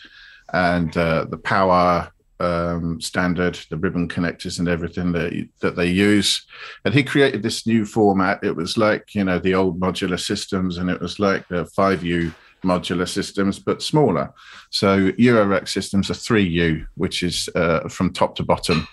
and 0.53 0.97
uh, 0.97 1.25
the 1.29 1.39
power 1.39 2.11
um, 2.41 3.01
standard, 3.01 3.59
the 3.71 3.77
ribbon 3.77 4.09
connectors, 4.09 4.59
and 4.59 4.69
everything 4.69 5.13
that 5.13 5.49
that 5.61 5.77
they 5.77 5.89
use. 5.89 6.45
And 6.85 6.95
he 6.95 7.03
created 7.03 7.43
this 7.43 7.67
new 7.67 7.85
format. 7.85 8.43
It 8.43 8.57
was 8.57 8.77
like 8.77 9.15
you 9.15 9.25
know 9.25 9.39
the 9.39 9.55
old 9.55 9.81
modular 9.81 10.21
systems, 10.21 10.79
and 10.79 10.91
it 10.91 11.01
was 11.01 11.19
like 11.19 11.47
the 11.49 11.67
five 11.67 12.03
U 12.05 12.33
modular 12.65 13.09
systems, 13.09 13.59
but 13.59 13.83
smaller. 13.83 14.33
So 14.71 15.13
Eurorack 15.13 15.69
systems 15.69 16.11
are 16.11 16.15
three 16.15 16.47
U, 16.47 16.87
which 16.95 17.23
is 17.23 17.49
uh, 17.55 17.89
from 17.89 18.13
top 18.13 18.37
to 18.37 18.43
bottom. 18.43 18.89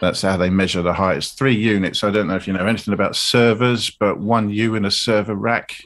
That's 0.00 0.22
how 0.22 0.36
they 0.36 0.50
measure 0.50 0.82
the 0.82 0.92
height. 0.92 1.18
It's 1.18 1.32
three 1.32 1.54
units. 1.54 2.02
I 2.04 2.10
don't 2.10 2.28
know 2.28 2.36
if 2.36 2.46
you 2.46 2.52
know 2.52 2.66
anything 2.66 2.94
about 2.94 3.16
servers, 3.16 3.90
but 3.90 4.18
one 4.18 4.50
U 4.50 4.74
in 4.74 4.84
a 4.84 4.90
server 4.90 5.34
rack. 5.34 5.76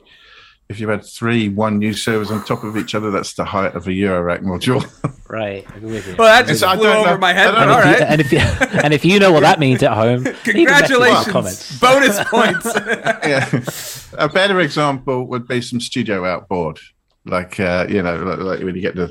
If 0.72 0.80
you 0.80 0.88
had 0.88 1.04
three 1.04 1.48
one 1.50 1.78
new 1.78 1.92
servers 1.92 2.30
on 2.30 2.44
top 2.44 2.64
of 2.64 2.76
each 2.76 2.94
other, 2.94 3.10
that's 3.10 3.34
the 3.34 3.44
height 3.44 3.74
of 3.74 3.86
a 3.86 3.90
Eurorack 3.90 4.40
module. 4.42 4.82
Right. 5.28 5.66
I'm 5.74 5.82
with 5.82 6.06
you. 6.08 6.16
well, 6.18 6.28
that 6.28 6.46
just 6.46 6.62
I 6.62 6.76
flew 6.76 6.88
over 6.88 7.10
know- 7.12 7.18
my 7.18 7.32
head. 7.32 7.54
I 7.54 7.64
But 7.64 7.68
all 7.68 7.78
and, 8.04 8.20
if 8.20 8.32
you, 8.32 8.38
and 8.38 8.42
if 8.42 8.72
you 8.72 8.78
and 8.84 8.94
if 8.94 9.04
you 9.04 9.18
know 9.20 9.32
what 9.32 9.40
that 9.40 9.58
means 9.60 9.82
at 9.82 9.92
home, 9.92 10.24
leave 10.24 10.26
a 10.26 10.32
message 10.34 10.46
in 10.48 10.64
the 10.64 10.66
Congratulations. 10.66 11.28
comments. 11.32 11.78
Bonus 11.78 12.24
points. 12.24 12.66
yeah. 14.16 14.24
A 14.24 14.28
better 14.28 14.60
example 14.60 15.26
would 15.28 15.46
be 15.48 15.62
some 15.62 15.80
studio 15.80 16.26
outboard, 16.26 16.80
like 17.24 17.58
uh, 17.60 17.86
you 17.88 18.02
know, 18.02 18.16
like, 18.16 18.38
like 18.40 18.60
when 18.60 18.74
you 18.74 18.82
get 18.82 18.94
the 18.94 19.10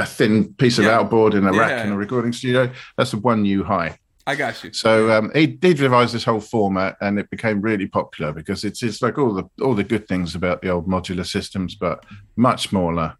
a 0.00 0.06
thin 0.06 0.54
piece 0.54 0.78
of 0.78 0.86
Yeah. 0.86 0.98
outboard 0.98 1.34
in 1.34 1.46
a 1.46 1.52
rack 1.52 1.84
in 1.84 1.92
a 1.92 1.96
recording 1.96 2.32
studio. 2.32 2.70
That's 2.96 3.12
a 3.12 3.18
one 3.18 3.42
new 3.42 3.62
high. 3.62 3.98
I 4.26 4.34
got 4.36 4.62
you. 4.62 4.72
So 4.72 5.10
um, 5.10 5.30
he 5.34 5.46
did 5.46 5.80
revise 5.80 6.12
this 6.12 6.24
whole 6.24 6.40
format, 6.40 6.96
and 7.00 7.18
it 7.18 7.30
became 7.30 7.60
really 7.60 7.86
popular 7.86 8.32
because 8.32 8.64
it's 8.64 8.82
it's 8.82 9.02
like 9.02 9.18
all 9.18 9.32
the 9.34 9.44
all 9.64 9.74
the 9.74 9.84
good 9.84 10.06
things 10.06 10.34
about 10.34 10.62
the 10.62 10.68
old 10.70 10.86
modular 10.86 11.26
systems, 11.26 11.74
but 11.74 12.04
much 12.36 12.68
smaller, 12.68 13.16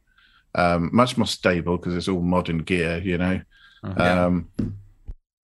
um, 0.54 0.90
much 0.92 1.16
more 1.16 1.26
stable 1.26 1.76
because 1.78 1.95
it's 1.97 2.09
all 2.09 2.21
modern 2.23 2.59
gear, 2.59 2.99
you 2.99 3.19
know, 3.19 3.40
Yeah. 3.85 4.25
um, 4.26 4.49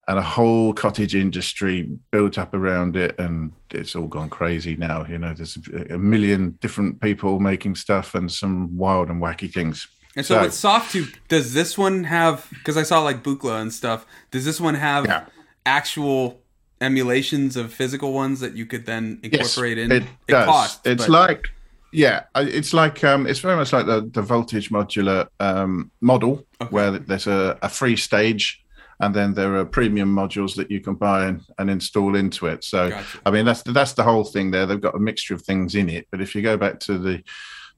and 0.09 0.19
a 0.19 0.21
whole 0.21 0.73
cottage 0.73 1.15
industry 1.15 1.89
built 2.11 2.37
up 2.37 2.53
around 2.53 2.95
it, 2.95 3.19
and 3.19 3.51
it's 3.71 3.95
all 3.95 4.07
gone 4.07 4.29
crazy 4.29 4.75
now. 4.77 5.05
You 5.05 5.17
know, 5.17 5.33
there's 5.33 5.57
a 5.73 5.95
a 5.95 5.97
million 5.97 6.57
different 6.61 7.01
people 7.01 7.39
making 7.39 7.75
stuff 7.75 8.15
and 8.15 8.31
some 8.31 8.77
wild 8.77 9.09
and 9.09 9.21
wacky 9.21 9.51
things. 9.51 9.87
And 10.15 10.25
so, 10.25 10.35
So- 10.35 10.41
with 10.43 10.51
Softube, 10.53 11.13
does 11.27 11.53
this 11.53 11.77
one 11.77 12.05
have? 12.05 12.47
Because 12.51 12.77
I 12.77 12.83
saw 12.83 13.01
like 13.01 13.21
Buchla 13.23 13.59
and 13.61 13.73
stuff. 13.73 14.05
Does 14.31 14.45
this 14.45 14.61
one 14.61 14.75
have 14.75 15.05
Yeah. 15.05 15.25
Actual 15.67 16.41
emulations 16.81 17.57
of 17.57 17.73
physical 17.73 18.13
ones 18.13 18.39
that 18.39 18.53
you 18.55 18.65
could 18.65 18.85
then 18.85 19.19
incorporate 19.23 19.77
in? 19.77 19.91
It, 19.91 20.03
does. 20.27 20.45
costs, 20.45 20.81
it's 20.85 21.05
but- 21.05 21.11
like 21.11 21.45
yeah, 21.93 22.23
it's 22.35 22.73
like 22.73 23.03
um, 23.03 23.25
it's 23.27 23.39
very 23.39 23.55
much 23.55 23.71
like 23.71 23.85
the 23.85 24.09
the 24.11 24.21
voltage 24.21 24.69
modular 24.69 25.27
um, 25.39 25.91
model 26.01 26.45
Okay. 26.61 26.69
where 26.71 26.91
there's 26.91 27.27
a, 27.27 27.57
a 27.61 27.69
free 27.69 27.95
stage. 27.95 28.63
And 28.99 29.13
then 29.13 29.35
there 29.35 29.55
are 29.57 29.63
premium 29.65 30.09
modules 30.13 30.55
that 30.55 30.71
you 30.71 30.81
can 30.81 30.95
buy 30.95 31.27
and, 31.27 31.45
and 31.59 31.69
install 31.69 32.15
into 32.15 32.47
it. 32.47 32.63
So, 32.63 32.89
Gotcha. 32.89 33.19
I 33.27 33.29
mean, 33.29 33.45
that's 33.45 33.61
that's 33.61 33.93
the 33.93 34.01
whole 34.01 34.23
thing 34.23 34.49
there. 34.49 34.65
They've 34.65 34.81
got 34.81 34.95
a 34.95 34.99
mixture 34.99 35.35
of 35.35 35.43
things 35.43 35.75
in 35.75 35.87
it. 35.87 36.07
But 36.09 36.19
if 36.19 36.33
you 36.33 36.41
go 36.41 36.57
back 36.57 36.79
to 36.81 36.97
the 36.97 37.23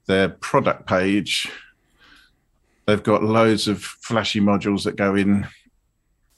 their 0.07 0.29
product 0.29 0.87
page, 0.87 1.51
they've 2.85 3.03
got 3.03 3.21
loads 3.21 3.67
of 3.67 3.83
flashy 3.83 4.39
modules 4.39 4.83
that 4.85 4.95
go 4.95 5.13
in 5.15 5.45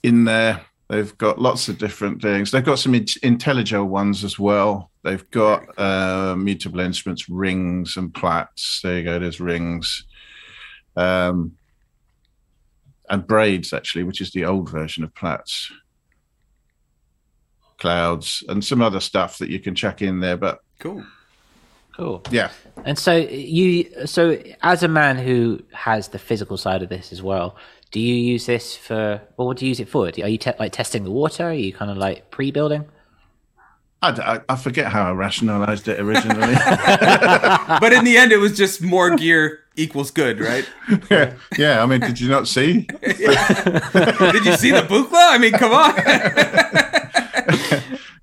in 0.02 0.26
there. 0.26 0.66
They've 0.92 1.18
got 1.18 1.40
lots 1.40 1.70
of 1.70 1.78
different 1.78 2.22
things. 2.22 2.52
They've 2.52 2.66
got 2.66 2.78
some 2.78 2.94
in- 2.94 3.06
Intellijel 3.06 3.88
ones 3.88 4.26
as 4.26 4.38
well. 4.38 4.92
They've 5.04 5.28
got 5.32 5.64
uh, 5.80 6.36
mutable 6.36 6.82
instruments, 6.82 7.30
rings, 7.30 7.96
and 7.96 8.14
Plaits. 8.14 8.82
There 8.84 8.98
you 8.98 9.04
go. 9.06 9.18
There's 9.18 9.40
rings, 9.40 10.06
um, 10.98 11.54
and 13.10 13.26
braids 13.26 13.72
actually, 13.72 14.04
which 14.04 14.20
is 14.20 14.32
the 14.32 14.44
old 14.44 14.70
version 14.70 15.06
of 15.06 15.16
Plaits. 15.16 15.72
Clouds 17.80 18.44
and 18.50 18.62
some 18.64 18.82
other 18.82 19.00
stuff 19.00 19.38
that 19.38 19.50
you 19.50 19.60
can 19.62 19.74
check 19.76 20.02
in 20.02 20.20
there. 20.20 20.36
But 20.36 20.60
Cool. 20.80 21.06
Cool. 21.96 22.22
yeah, 22.32 22.52
And 22.84 22.98
so 23.00 23.16
you, 23.16 24.06
so 24.08 24.42
as 24.62 24.84
a 24.84 24.88
man 24.90 25.18
who 25.18 25.62
has 25.72 26.10
the 26.10 26.20
physical 26.20 26.58
side 26.58 26.84
of 26.84 26.90
this 26.90 27.14
as 27.14 27.22
well, 27.22 27.56
do 27.92 28.00
you 28.00 28.16
use 28.16 28.46
this 28.46 28.76
for? 28.76 29.22
Well, 29.38 29.48
what 29.48 29.58
do 29.58 29.66
you 29.66 29.70
use 29.70 29.80
it 29.80 29.90
for? 29.90 30.08
Are 30.08 30.28
you 30.28 30.38
te- 30.38 30.54
like 30.60 30.72
testing 30.72 31.04
the 31.04 31.12
water? 31.12 31.46
Are 31.46 31.54
you 31.54 31.74
kind 31.74 31.92
of 31.92 31.98
like 31.98 32.32
pre-building? 32.32 32.86
I, 34.02 34.10
I, 34.10 34.40
I 34.50 34.56
forget 34.56 34.88
how 34.88 35.04
I 35.04 35.12
rationalized 35.12 35.88
it 35.88 36.00
originally. 36.00 36.56
But 37.80 37.94
in 37.94 38.04
the 38.04 38.18
end, 38.18 38.32
it 38.32 38.38
was 38.38 38.58
just 38.58 38.82
more 38.82 39.16
gear 39.16 39.60
equals 39.76 40.12
good, 40.12 40.40
right? 40.40 40.68
yeah, 41.12 41.34
yeah. 41.58 41.84
I 41.84 41.86
mean, 41.86 42.00
did 42.00 42.20
you 42.20 42.30
not 42.30 42.48
see? 42.48 42.88
Did 43.02 44.46
you 44.46 44.54
see 44.58 44.72
the 44.72 44.86
Buchla? 44.88 45.10
I 45.14 45.38
mean, 45.38 45.54
come 45.54 45.72
on. 45.72 45.96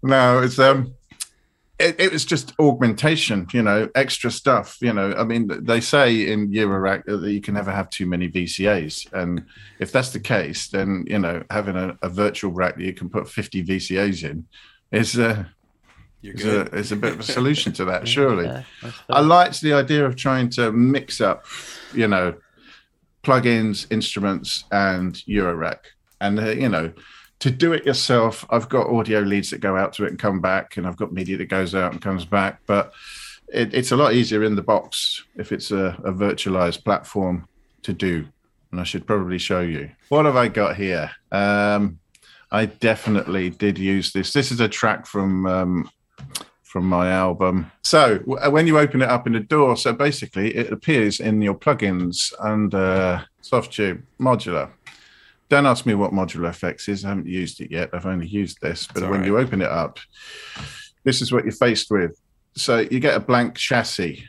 no, 0.02 0.42
it's 0.42 0.58
um, 0.58 0.94
it, 1.78 2.00
it 2.00 2.12
was 2.12 2.24
just 2.24 2.52
augmentation, 2.58 3.46
you 3.52 3.62
know, 3.62 3.88
extra 3.94 4.30
stuff. 4.30 4.78
You 4.80 4.92
know, 4.92 5.14
I 5.16 5.24
mean, 5.24 5.48
they 5.64 5.80
say 5.80 6.30
in 6.30 6.50
Eurorack 6.50 7.04
that 7.04 7.30
you 7.30 7.40
can 7.40 7.54
never 7.54 7.70
have 7.70 7.90
too 7.90 8.06
many 8.06 8.28
VCAs, 8.28 9.12
and 9.12 9.44
if 9.78 9.92
that's 9.92 10.10
the 10.10 10.20
case, 10.20 10.68
then 10.68 11.04
you 11.06 11.18
know, 11.18 11.44
having 11.50 11.76
a, 11.76 11.96
a 12.02 12.08
virtual 12.08 12.52
rack 12.52 12.76
that 12.76 12.84
you 12.84 12.94
can 12.94 13.08
put 13.08 13.28
fifty 13.28 13.64
VCAs 13.64 14.28
in 14.28 14.46
is 14.90 15.18
uh, 15.18 15.44
is 16.22 16.44
a 16.44 16.62
is 16.74 16.92
a 16.92 16.96
bit 16.96 17.12
of 17.12 17.20
a 17.20 17.24
solution 17.24 17.72
to 17.74 17.84
that, 17.84 18.08
surely. 18.16 18.46
Yeah. 18.46 18.62
I 19.08 19.20
liked 19.20 19.60
the 19.60 19.72
idea 19.72 20.04
of 20.04 20.16
trying 20.16 20.50
to 20.50 20.72
mix 20.72 21.20
up, 21.20 21.44
you 21.94 22.08
know, 22.08 22.34
plugins, 23.22 23.86
instruments, 23.90 24.64
and 24.72 25.14
Eurorack. 25.28 25.78
And, 26.20 26.40
uh, 26.40 26.50
you 26.50 26.68
know, 26.68 26.92
to 27.40 27.50
do 27.50 27.72
it 27.72 27.86
yourself, 27.86 28.44
I've 28.50 28.68
got 28.68 28.88
audio 28.88 29.20
leads 29.20 29.50
that 29.50 29.60
go 29.60 29.76
out 29.76 29.92
to 29.94 30.04
it 30.04 30.10
and 30.10 30.18
come 30.18 30.40
back, 30.40 30.76
and 30.76 30.86
I've 30.86 30.96
got 30.96 31.12
media 31.12 31.36
that 31.38 31.46
goes 31.46 31.74
out 31.74 31.92
and 31.92 32.02
comes 32.02 32.24
back. 32.24 32.60
But 32.66 32.92
it, 33.48 33.74
it's 33.74 33.92
a 33.92 33.96
lot 33.96 34.14
easier 34.14 34.42
in 34.42 34.56
the 34.56 34.62
box 34.62 35.24
if 35.36 35.52
it's 35.52 35.70
a, 35.70 35.96
a 36.04 36.12
virtualized 36.12 36.84
platform 36.84 37.48
to 37.82 37.92
do. 37.92 38.26
And 38.70 38.80
I 38.80 38.84
should 38.84 39.06
probably 39.06 39.38
show 39.38 39.60
you. 39.60 39.90
What 40.08 40.26
have 40.26 40.36
I 40.36 40.48
got 40.48 40.76
here? 40.76 41.10
Um, 41.32 42.00
I 42.50 42.66
definitely 42.66 43.50
did 43.50 43.78
use 43.78 44.12
this. 44.12 44.32
This 44.32 44.50
is 44.50 44.60
a 44.60 44.68
track 44.68 45.06
from 45.06 45.46
um, 45.46 45.90
from 46.64 46.86
my 46.86 47.10
album. 47.10 47.70
So 47.82 48.18
w- 48.18 48.38
uh, 48.38 48.50
when 48.50 48.66
you 48.66 48.78
open 48.78 49.00
it 49.00 49.08
up 49.08 49.26
in 49.26 49.32
the 49.32 49.40
DAW, 49.40 49.74
so 49.74 49.94
basically 49.94 50.54
it 50.54 50.70
appears 50.70 51.18
in 51.18 51.40
your 51.40 51.54
plugins 51.54 52.32
under 52.38 53.24
Softube 53.42 54.02
Modular. 54.20 54.70
Don't 55.48 55.66
ask 55.66 55.86
me 55.86 55.94
what 55.94 56.12
Modular 56.12 56.50
Effects 56.50 56.88
is. 56.88 57.04
I 57.04 57.08
haven't 57.08 57.26
used 57.26 57.60
it 57.60 57.70
yet. 57.70 57.90
I've 57.92 58.06
only 58.06 58.26
used 58.26 58.60
this. 58.60 58.86
But 58.86 59.02
when 59.04 59.20
right. 59.20 59.26
you 59.26 59.38
open 59.38 59.62
it 59.62 59.70
up, 59.70 59.98
this 61.04 61.22
is 61.22 61.32
what 61.32 61.44
you're 61.44 61.52
faced 61.52 61.90
with. 61.90 62.20
So 62.54 62.80
you 62.80 63.00
get 63.00 63.16
a 63.16 63.20
blank 63.20 63.56
chassis, 63.56 64.28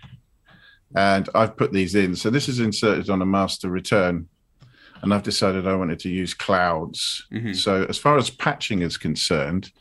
and 0.95 1.27
I've 1.35 1.57
put 1.57 1.73
these 1.73 1.95
in. 1.95 2.15
So 2.15 2.29
this 2.29 2.47
is 2.47 2.59
inserted 2.59 3.09
on 3.09 3.21
a 3.21 3.25
master 3.25 3.69
return, 3.69 4.27
and 5.01 5.13
I've 5.13 5.23
decided 5.23 5.67
I 5.67 5.75
wanted 5.75 5.99
to 5.99 6.09
use 6.09 6.33
clouds. 6.33 7.25
Mhm. 7.31 7.55
So 7.55 7.85
as 7.89 7.97
far 7.97 8.17
as 8.17 8.29
patching 8.29 8.81
is 8.81 8.97
concerned, 8.97 9.71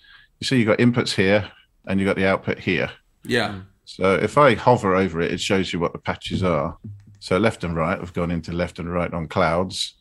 you 0.40 0.46
see 0.46 0.58
you've 0.58 0.68
got 0.68 0.78
inputs 0.78 1.14
here 1.14 1.50
and 1.86 1.98
you've 1.98 2.06
got 2.06 2.16
the 2.16 2.26
output 2.26 2.58
here. 2.58 2.90
Yeah. 3.24 3.60
So 3.84 4.14
if 4.14 4.38
I 4.38 4.54
hover 4.54 4.94
over 4.94 5.20
it, 5.20 5.32
it 5.32 5.40
shows 5.40 5.72
you 5.72 5.80
what 5.80 5.92
the 5.92 5.98
patches 5.98 6.42
are. 6.42 6.76
So 7.20 7.38
left 7.38 7.64
and 7.64 7.74
right 7.74 7.98
have 7.98 8.12
gone 8.12 8.30
into 8.30 8.52
left 8.52 8.78
and 8.78 8.92
right 8.92 9.12
on 9.12 9.26
clouds, 9.26 9.94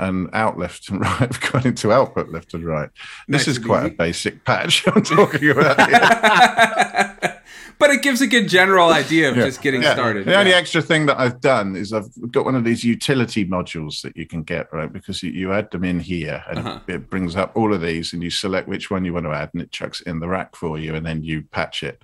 and 0.00 0.28
out 0.32 0.58
left 0.58 0.88
and 0.88 1.00
right 1.06 1.18
have 1.18 1.40
gone 1.52 1.66
into 1.66 1.92
output 1.92 2.30
left 2.30 2.54
and 2.54 2.64
right. 2.64 2.90
Nice 3.28 3.40
This 3.40 3.48
is 3.48 3.56
and 3.58 3.66
quite 3.66 3.86
a 3.86 3.90
basic 3.90 4.44
patch 4.44 4.84
I'm 4.94 5.02
talking 5.02 5.50
about. 5.50 5.88
Here. 5.88 6.00
but 7.78 7.90
it 7.90 8.02
gives 8.02 8.20
a 8.20 8.26
good 8.26 8.48
general 8.48 8.90
idea 8.90 9.30
of 9.30 9.36
Yeah. 9.36 9.44
just 9.44 9.62
getting 9.62 9.82
Yeah. 9.82 9.94
started. 9.94 10.26
The 10.26 10.34
only 10.36 10.52
extra 10.52 10.82
thing 10.82 11.06
that 11.06 11.18
I've 11.18 11.40
done 11.40 11.76
is 11.76 11.92
I've 11.92 12.08
got 12.30 12.44
one 12.44 12.54
of 12.54 12.64
these 12.64 12.84
utility 12.84 13.44
modules 13.46 14.02
that 14.02 14.16
you 14.16 14.26
can 14.26 14.42
get, 14.42 14.72
right? 14.72 14.92
Because 14.92 15.22
you, 15.22 15.30
you 15.30 15.52
add 15.52 15.70
them 15.70 15.84
in 15.84 16.00
here 16.00 16.42
and 16.48 16.58
Uh-huh. 16.58 16.80
it 16.88 17.08
brings 17.10 17.36
up 17.36 17.52
all 17.54 17.72
of 17.72 17.80
these 17.80 18.12
and 18.12 18.22
you 18.22 18.30
select 18.30 18.68
which 18.68 18.90
one 18.90 19.04
you 19.04 19.12
want 19.14 19.26
to 19.26 19.32
add 19.32 19.50
and 19.54 19.62
it 19.62 19.72
chucks 19.72 20.00
it 20.00 20.06
in 20.08 20.20
the 20.20 20.28
rack 20.28 20.56
for 20.56 20.78
you 20.78 20.94
and 20.94 21.04
then 21.06 21.22
you 21.22 21.42
patch 21.52 21.82
it. 21.82 22.02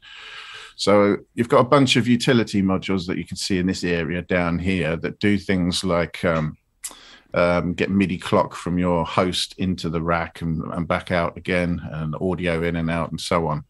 So 0.77 1.17
you've 1.35 1.49
got 1.49 1.61
a 1.61 1.65
bunch 1.69 1.97
of 1.97 2.07
utility 2.07 2.61
modules 2.63 3.07
that 3.07 3.17
you 3.17 3.25
can 3.25 3.39
see 3.39 3.59
in 3.59 3.67
this 3.67 3.83
area 3.85 4.21
down 4.23 4.59
here 4.59 4.95
that 4.97 5.19
do 5.21 5.39
things 5.39 5.83
like 5.85 6.23
um, 6.25 6.57
um, 7.37 7.75
get 7.75 7.91
MIDI 7.91 8.19
clock 8.19 8.55
from 8.55 8.79
your 8.79 9.05
host 9.05 9.55
into 9.59 9.89
the 9.89 10.03
rack 10.03 10.41
and, 10.41 10.63
and 10.73 10.89
back 10.89 11.11
out 11.13 11.37
again, 11.37 11.81
and 11.93 12.15
audio 12.21 12.63
in 12.63 12.77
and 12.77 12.91
out, 12.91 13.11
and 13.11 13.21
so 13.21 13.47
on. 13.47 13.65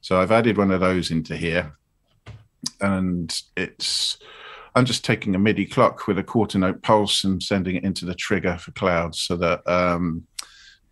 So 0.00 0.20
I've 0.20 0.32
added 0.32 0.56
one 0.56 0.70
of 0.70 0.80
those 0.80 1.10
into 1.10 1.36
here, 1.36 1.72
and 2.80 3.32
it's 3.56 4.18
I'm 4.74 4.84
just 4.84 5.04
taking 5.04 5.34
a 5.34 5.38
MIDI 5.38 5.66
clock 5.66 6.06
with 6.06 6.18
a 6.18 6.22
quarter 6.22 6.58
note 6.58 6.82
pulse 6.82 7.24
and 7.24 7.42
sending 7.42 7.76
it 7.76 7.84
into 7.84 8.04
the 8.04 8.14
trigger 8.14 8.56
for 8.58 8.70
clouds, 8.72 9.20
so 9.20 9.36
that 9.36 9.66
um, 9.68 10.26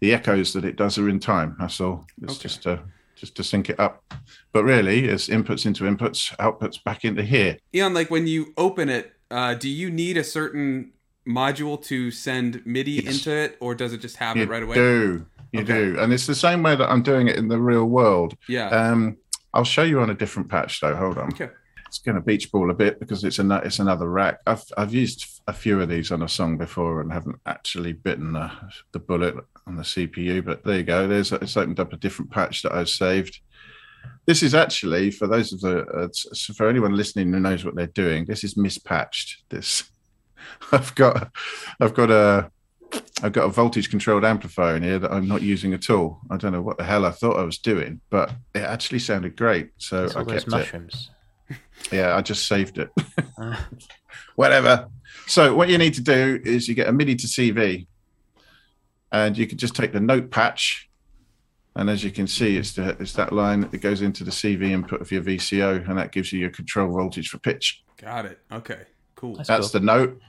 the 0.00 0.12
echoes 0.12 0.52
that 0.52 0.64
it 0.64 0.76
does 0.76 0.99
are 0.99 1.08
in 1.08 1.20
time. 1.20 1.56
That's 1.58 1.80
all. 1.80 2.04
It's 2.23 2.35
Okay. 2.35 2.42
just 2.42 2.62
to 2.64 2.82
just 3.16 3.35
to 3.37 3.42
sync 3.44 3.70
it 3.70 3.80
up. 3.80 4.04
But 4.52 4.64
really, 4.64 5.06
it's 5.06 5.28
inputs 5.28 5.66
into 5.66 5.85
inputs, 5.85 6.37
outputs 6.37 6.82
back 6.85 7.04
into 7.04 7.23
here. 7.23 7.56
Eon, 7.75 7.94
like 7.94 8.11
when 8.11 8.26
you 8.26 8.52
open 8.56 8.88
it, 8.88 9.12
uh, 9.30 9.54
do 9.54 9.68
you 9.68 9.90
need 9.90 10.16
a 10.16 10.25
certain 10.25 10.92
module 11.28 11.82
to 11.85 12.11
send 12.11 12.62
MIDI 12.64 13.02
Yes. 13.04 13.18
into 13.18 13.30
it, 13.37 13.56
or 13.61 13.75
does 13.75 13.92
it 13.92 14.00
just 14.00 14.16
have 14.16 14.37
You 14.37 14.44
it 14.44 14.49
right 14.49 14.62
away? 14.62 14.75
do. 14.75 15.26
You 15.52 15.61
Okay. 15.61 15.75
do. 15.92 15.99
And 15.99 16.12
it's 16.12 16.26
the 16.26 16.35
same 16.35 16.62
way 16.62 16.75
that 16.76 16.90
I'm 16.90 17.02
doing 17.02 17.28
it 17.28 17.37
in 17.37 17.49
the 17.49 17.58
real 17.61 17.85
world. 17.85 18.35
Yeah. 18.49 18.68
Um, 18.68 19.16
I'll 19.54 19.64
show 19.64 19.82
you 19.82 20.00
on 20.00 20.11
a 20.11 20.14
different 20.14 20.49
patch 20.49 20.80
though. 20.80 20.94
Hold 20.97 21.18
on. 21.18 21.28
okay. 21.28 21.50
It's 21.87 21.99
going 22.00 22.16
to 22.16 22.20
beach 22.20 22.52
ball 22.52 22.70
a 22.70 22.75
bit 22.75 23.00
because 23.00 23.25
it's 23.25 23.38
another 23.38 23.64
it's 23.64 23.78
another 23.78 24.11
rack. 24.11 24.40
I've 24.47 24.62
I've 24.76 24.92
used 24.92 25.25
a 25.47 25.54
few 25.54 25.80
of 25.80 25.88
these 25.88 26.12
on 26.12 26.20
a 26.23 26.28
song 26.28 26.58
before 26.58 27.00
and 27.00 27.11
haven't 27.11 27.37
actually 27.47 27.94
bitten 27.94 28.35
the, 28.35 28.50
the 28.92 28.99
bullet 28.99 29.35
on 29.66 29.76
the 29.76 29.82
CPU. 29.85 30.44
But 30.44 30.64
there 30.64 30.76
you 30.76 30.82
go. 30.82 31.08
There's 31.08 31.32
it's 31.32 31.56
opened 31.56 31.80
up 31.80 31.94
a 31.94 31.97
different 31.97 32.30
patch 32.30 32.61
that 32.62 32.73
I've 32.75 32.90
saved. 32.90 33.40
This 34.26 34.42
is 34.42 34.54
actually 34.54 35.11
for 35.11 35.26
those 35.26 35.50
of 35.54 35.61
the 35.62 35.80
uh, 35.87 36.08
for 36.54 36.68
anyone 36.68 36.94
listening 36.94 37.32
who 37.32 37.40
knows 37.40 37.64
what 37.64 37.75
they're 37.75 37.87
doing. 37.87 38.26
This 38.26 38.44
is 38.44 38.54
mispatched. 38.54 39.37
This 39.49 39.85
I've 40.73 40.95
got 40.95 41.31
I've 41.81 41.95
got 41.95 42.11
a 42.11 42.50
I've 43.23 43.33
got 43.33 43.45
a 43.45 43.49
voltage 43.49 43.90
controlled 43.90 44.25
amplifier 44.25 44.76
in 44.76 44.83
here 44.83 44.99
that 44.99 45.12
I'm 45.12 45.28
not 45.28 45.43
using 45.43 45.75
at 45.75 45.90
all. 45.90 46.21
I 46.31 46.37
don't 46.37 46.52
know 46.52 46.62
what 46.62 46.78
the 46.78 46.85
hell 46.85 47.05
I 47.05 47.11
thought 47.11 47.38
I 47.38 47.43
was 47.43 47.59
doing, 47.59 48.00
but 48.11 48.31
it 48.55 48.61
actually 48.62 49.00
sounded 49.00 49.37
great. 49.37 49.71
So 49.78 50.05
It's 50.05 50.17
I 50.17 50.21
all 50.21 50.25
those 50.25 50.45
kept 50.45 50.75
it. 50.75 50.95
Yeah, 51.93 52.17
I 52.17 52.23
just 52.23 52.47
saved 52.47 52.78
it. 52.78 52.90
Uh, 53.40 53.57
Whatever. 54.35 54.88
So 55.26 55.55
what 55.55 55.69
you 55.69 55.78
need 55.78 55.95
to 55.95 56.00
do 56.00 56.40
is 56.45 56.69
you 56.69 56.75
get 56.75 56.88
a 56.88 56.93
MIDI 56.93 57.14
to 57.17 57.26
CV, 57.26 57.87
and 59.12 59.37
you 59.38 59.47
can 59.47 59.59
just 59.59 59.75
take 59.76 59.93
the 59.93 60.00
note 60.00 60.31
patch, 60.31 60.88
and 61.76 61.88
as 61.88 62.02
you 62.02 62.11
can 62.11 62.26
see, 62.26 62.57
it's 62.57 62.73
the, 62.73 62.97
it's 63.00 63.12
that 63.14 63.33
line 63.33 63.61
that 63.61 63.81
goes 63.81 64.02
into 64.02 64.25
the 64.25 64.31
CV 64.31 64.71
input 64.71 65.00
of 65.00 65.12
your 65.12 65.23
VCO, 65.23 65.88
and 65.88 65.99
that 65.99 66.11
gives 66.12 66.33
you 66.33 66.40
your 66.40 66.50
control 66.50 66.93
voltage 66.93 67.28
for 67.28 67.38
pitch. 67.38 67.83
Got 67.97 68.26
it. 68.26 68.40
Okay. 68.50 68.83
Cool. 69.14 69.37
That's 69.37 69.49
That's 69.49 69.71
cool. 69.71 69.81
the 69.81 69.87
note, 69.87 70.21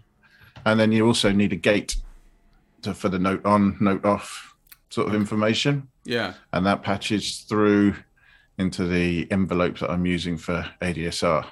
and 0.66 0.80
then 0.80 0.92
you 0.92 1.06
also 1.06 1.32
need 1.32 1.54
a 1.54 1.58
gate 1.58 1.96
to, 2.84 2.94
for 2.94 3.10
the 3.10 3.20
note 3.20 3.46
on, 3.46 3.78
note 3.80 4.06
off 4.06 4.56
sort 4.90 5.08
of 5.08 5.16
information, 5.16 5.88
Yeah. 6.06 6.34
and 6.54 6.66
that 6.66 6.82
patches 6.84 7.40
through 7.40 7.96
into 8.58 8.86
the 8.88 9.28
envelope 9.32 9.80
that 9.80 9.90
I'm 9.90 10.06
using 10.06 10.38
for 10.38 10.66
ADSR. 10.82 11.46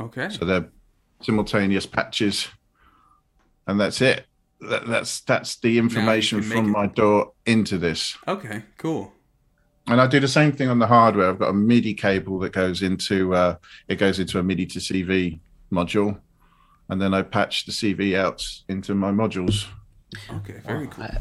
Okay. 0.00 0.28
So 0.30 0.44
they're 0.44 0.68
simultaneous 1.20 1.86
patches, 1.86 2.48
and 3.66 3.80
that's 3.80 4.00
it. 4.00 4.26
That, 4.60 4.86
that's 4.86 5.20
that's 5.22 5.56
the 5.56 5.78
information 5.78 6.40
from 6.42 6.66
it- 6.66 6.70
my 6.70 6.86
DAW 6.86 7.26
into 7.46 7.78
this. 7.78 8.16
Okay. 8.28 8.62
Cool. 8.78 9.12
And 9.88 10.00
I 10.00 10.06
do 10.06 10.20
the 10.20 10.28
same 10.28 10.52
thing 10.52 10.68
on 10.68 10.78
the 10.78 10.86
hardware. 10.86 11.28
I've 11.30 11.40
got 11.40 11.50
a 11.50 11.52
MIDI 11.52 11.92
cable 11.94 12.38
that 12.40 12.52
goes 12.52 12.82
into 12.82 13.34
uh, 13.34 13.56
it 13.88 13.96
goes 13.96 14.18
into 14.20 14.38
a 14.38 14.42
MIDI 14.42 14.66
to 14.66 14.78
CV 14.78 15.40
module, 15.72 16.20
and 16.88 17.00
then 17.00 17.14
I 17.14 17.22
patch 17.22 17.64
the 17.66 17.72
CV 17.72 18.16
out 18.16 18.44
into 18.68 18.94
my 18.94 19.10
modules. 19.10 19.66
Okay. 20.30 20.60
Very 20.66 20.86
cool. 20.88 21.04
I, 21.04 21.18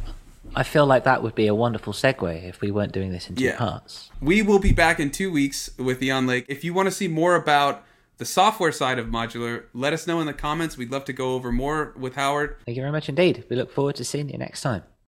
I 0.55 0.63
feel 0.63 0.85
like 0.85 1.03
that 1.05 1.23
would 1.23 1.35
be 1.35 1.47
a 1.47 1.55
wonderful 1.55 1.93
segue 1.93 2.43
if 2.47 2.59
we 2.61 2.71
weren't 2.71 2.91
doing 2.91 3.11
this 3.11 3.29
in 3.29 3.35
two 3.35 3.45
Yeah. 3.45 3.57
parts. 3.57 4.09
We 4.21 4.41
will 4.41 4.59
be 4.59 4.73
back 4.73 4.99
in 4.99 5.11
two 5.11 5.31
weeks 5.31 5.69
with 5.77 6.01
Eon 6.03 6.27
Lake. 6.27 6.45
If 6.49 6.63
you 6.63 6.73
want 6.73 6.87
to 6.87 6.91
see 6.91 7.07
more 7.07 7.35
about 7.35 7.83
the 8.17 8.25
software 8.25 8.71
side 8.71 8.99
of 8.99 9.07
modular, 9.07 9.63
let 9.73 9.93
us 9.93 10.05
know 10.07 10.19
in 10.19 10.27
the 10.27 10.33
comments. 10.33 10.77
We'd 10.77 10.91
love 10.91 11.05
to 11.05 11.13
go 11.13 11.33
over 11.35 11.51
more 11.51 11.93
with 11.97 12.15
Howard. 12.15 12.57
Thank 12.65 12.75
you 12.75 12.81
very 12.83 12.91
much 12.91 13.07
indeed. 13.07 13.45
We 13.49 13.55
look 13.55 13.71
forward 13.71 13.95
to 13.95 14.03
seeing 14.03 14.29
you 14.29 14.37
next 14.37 14.61
time. 14.61 14.83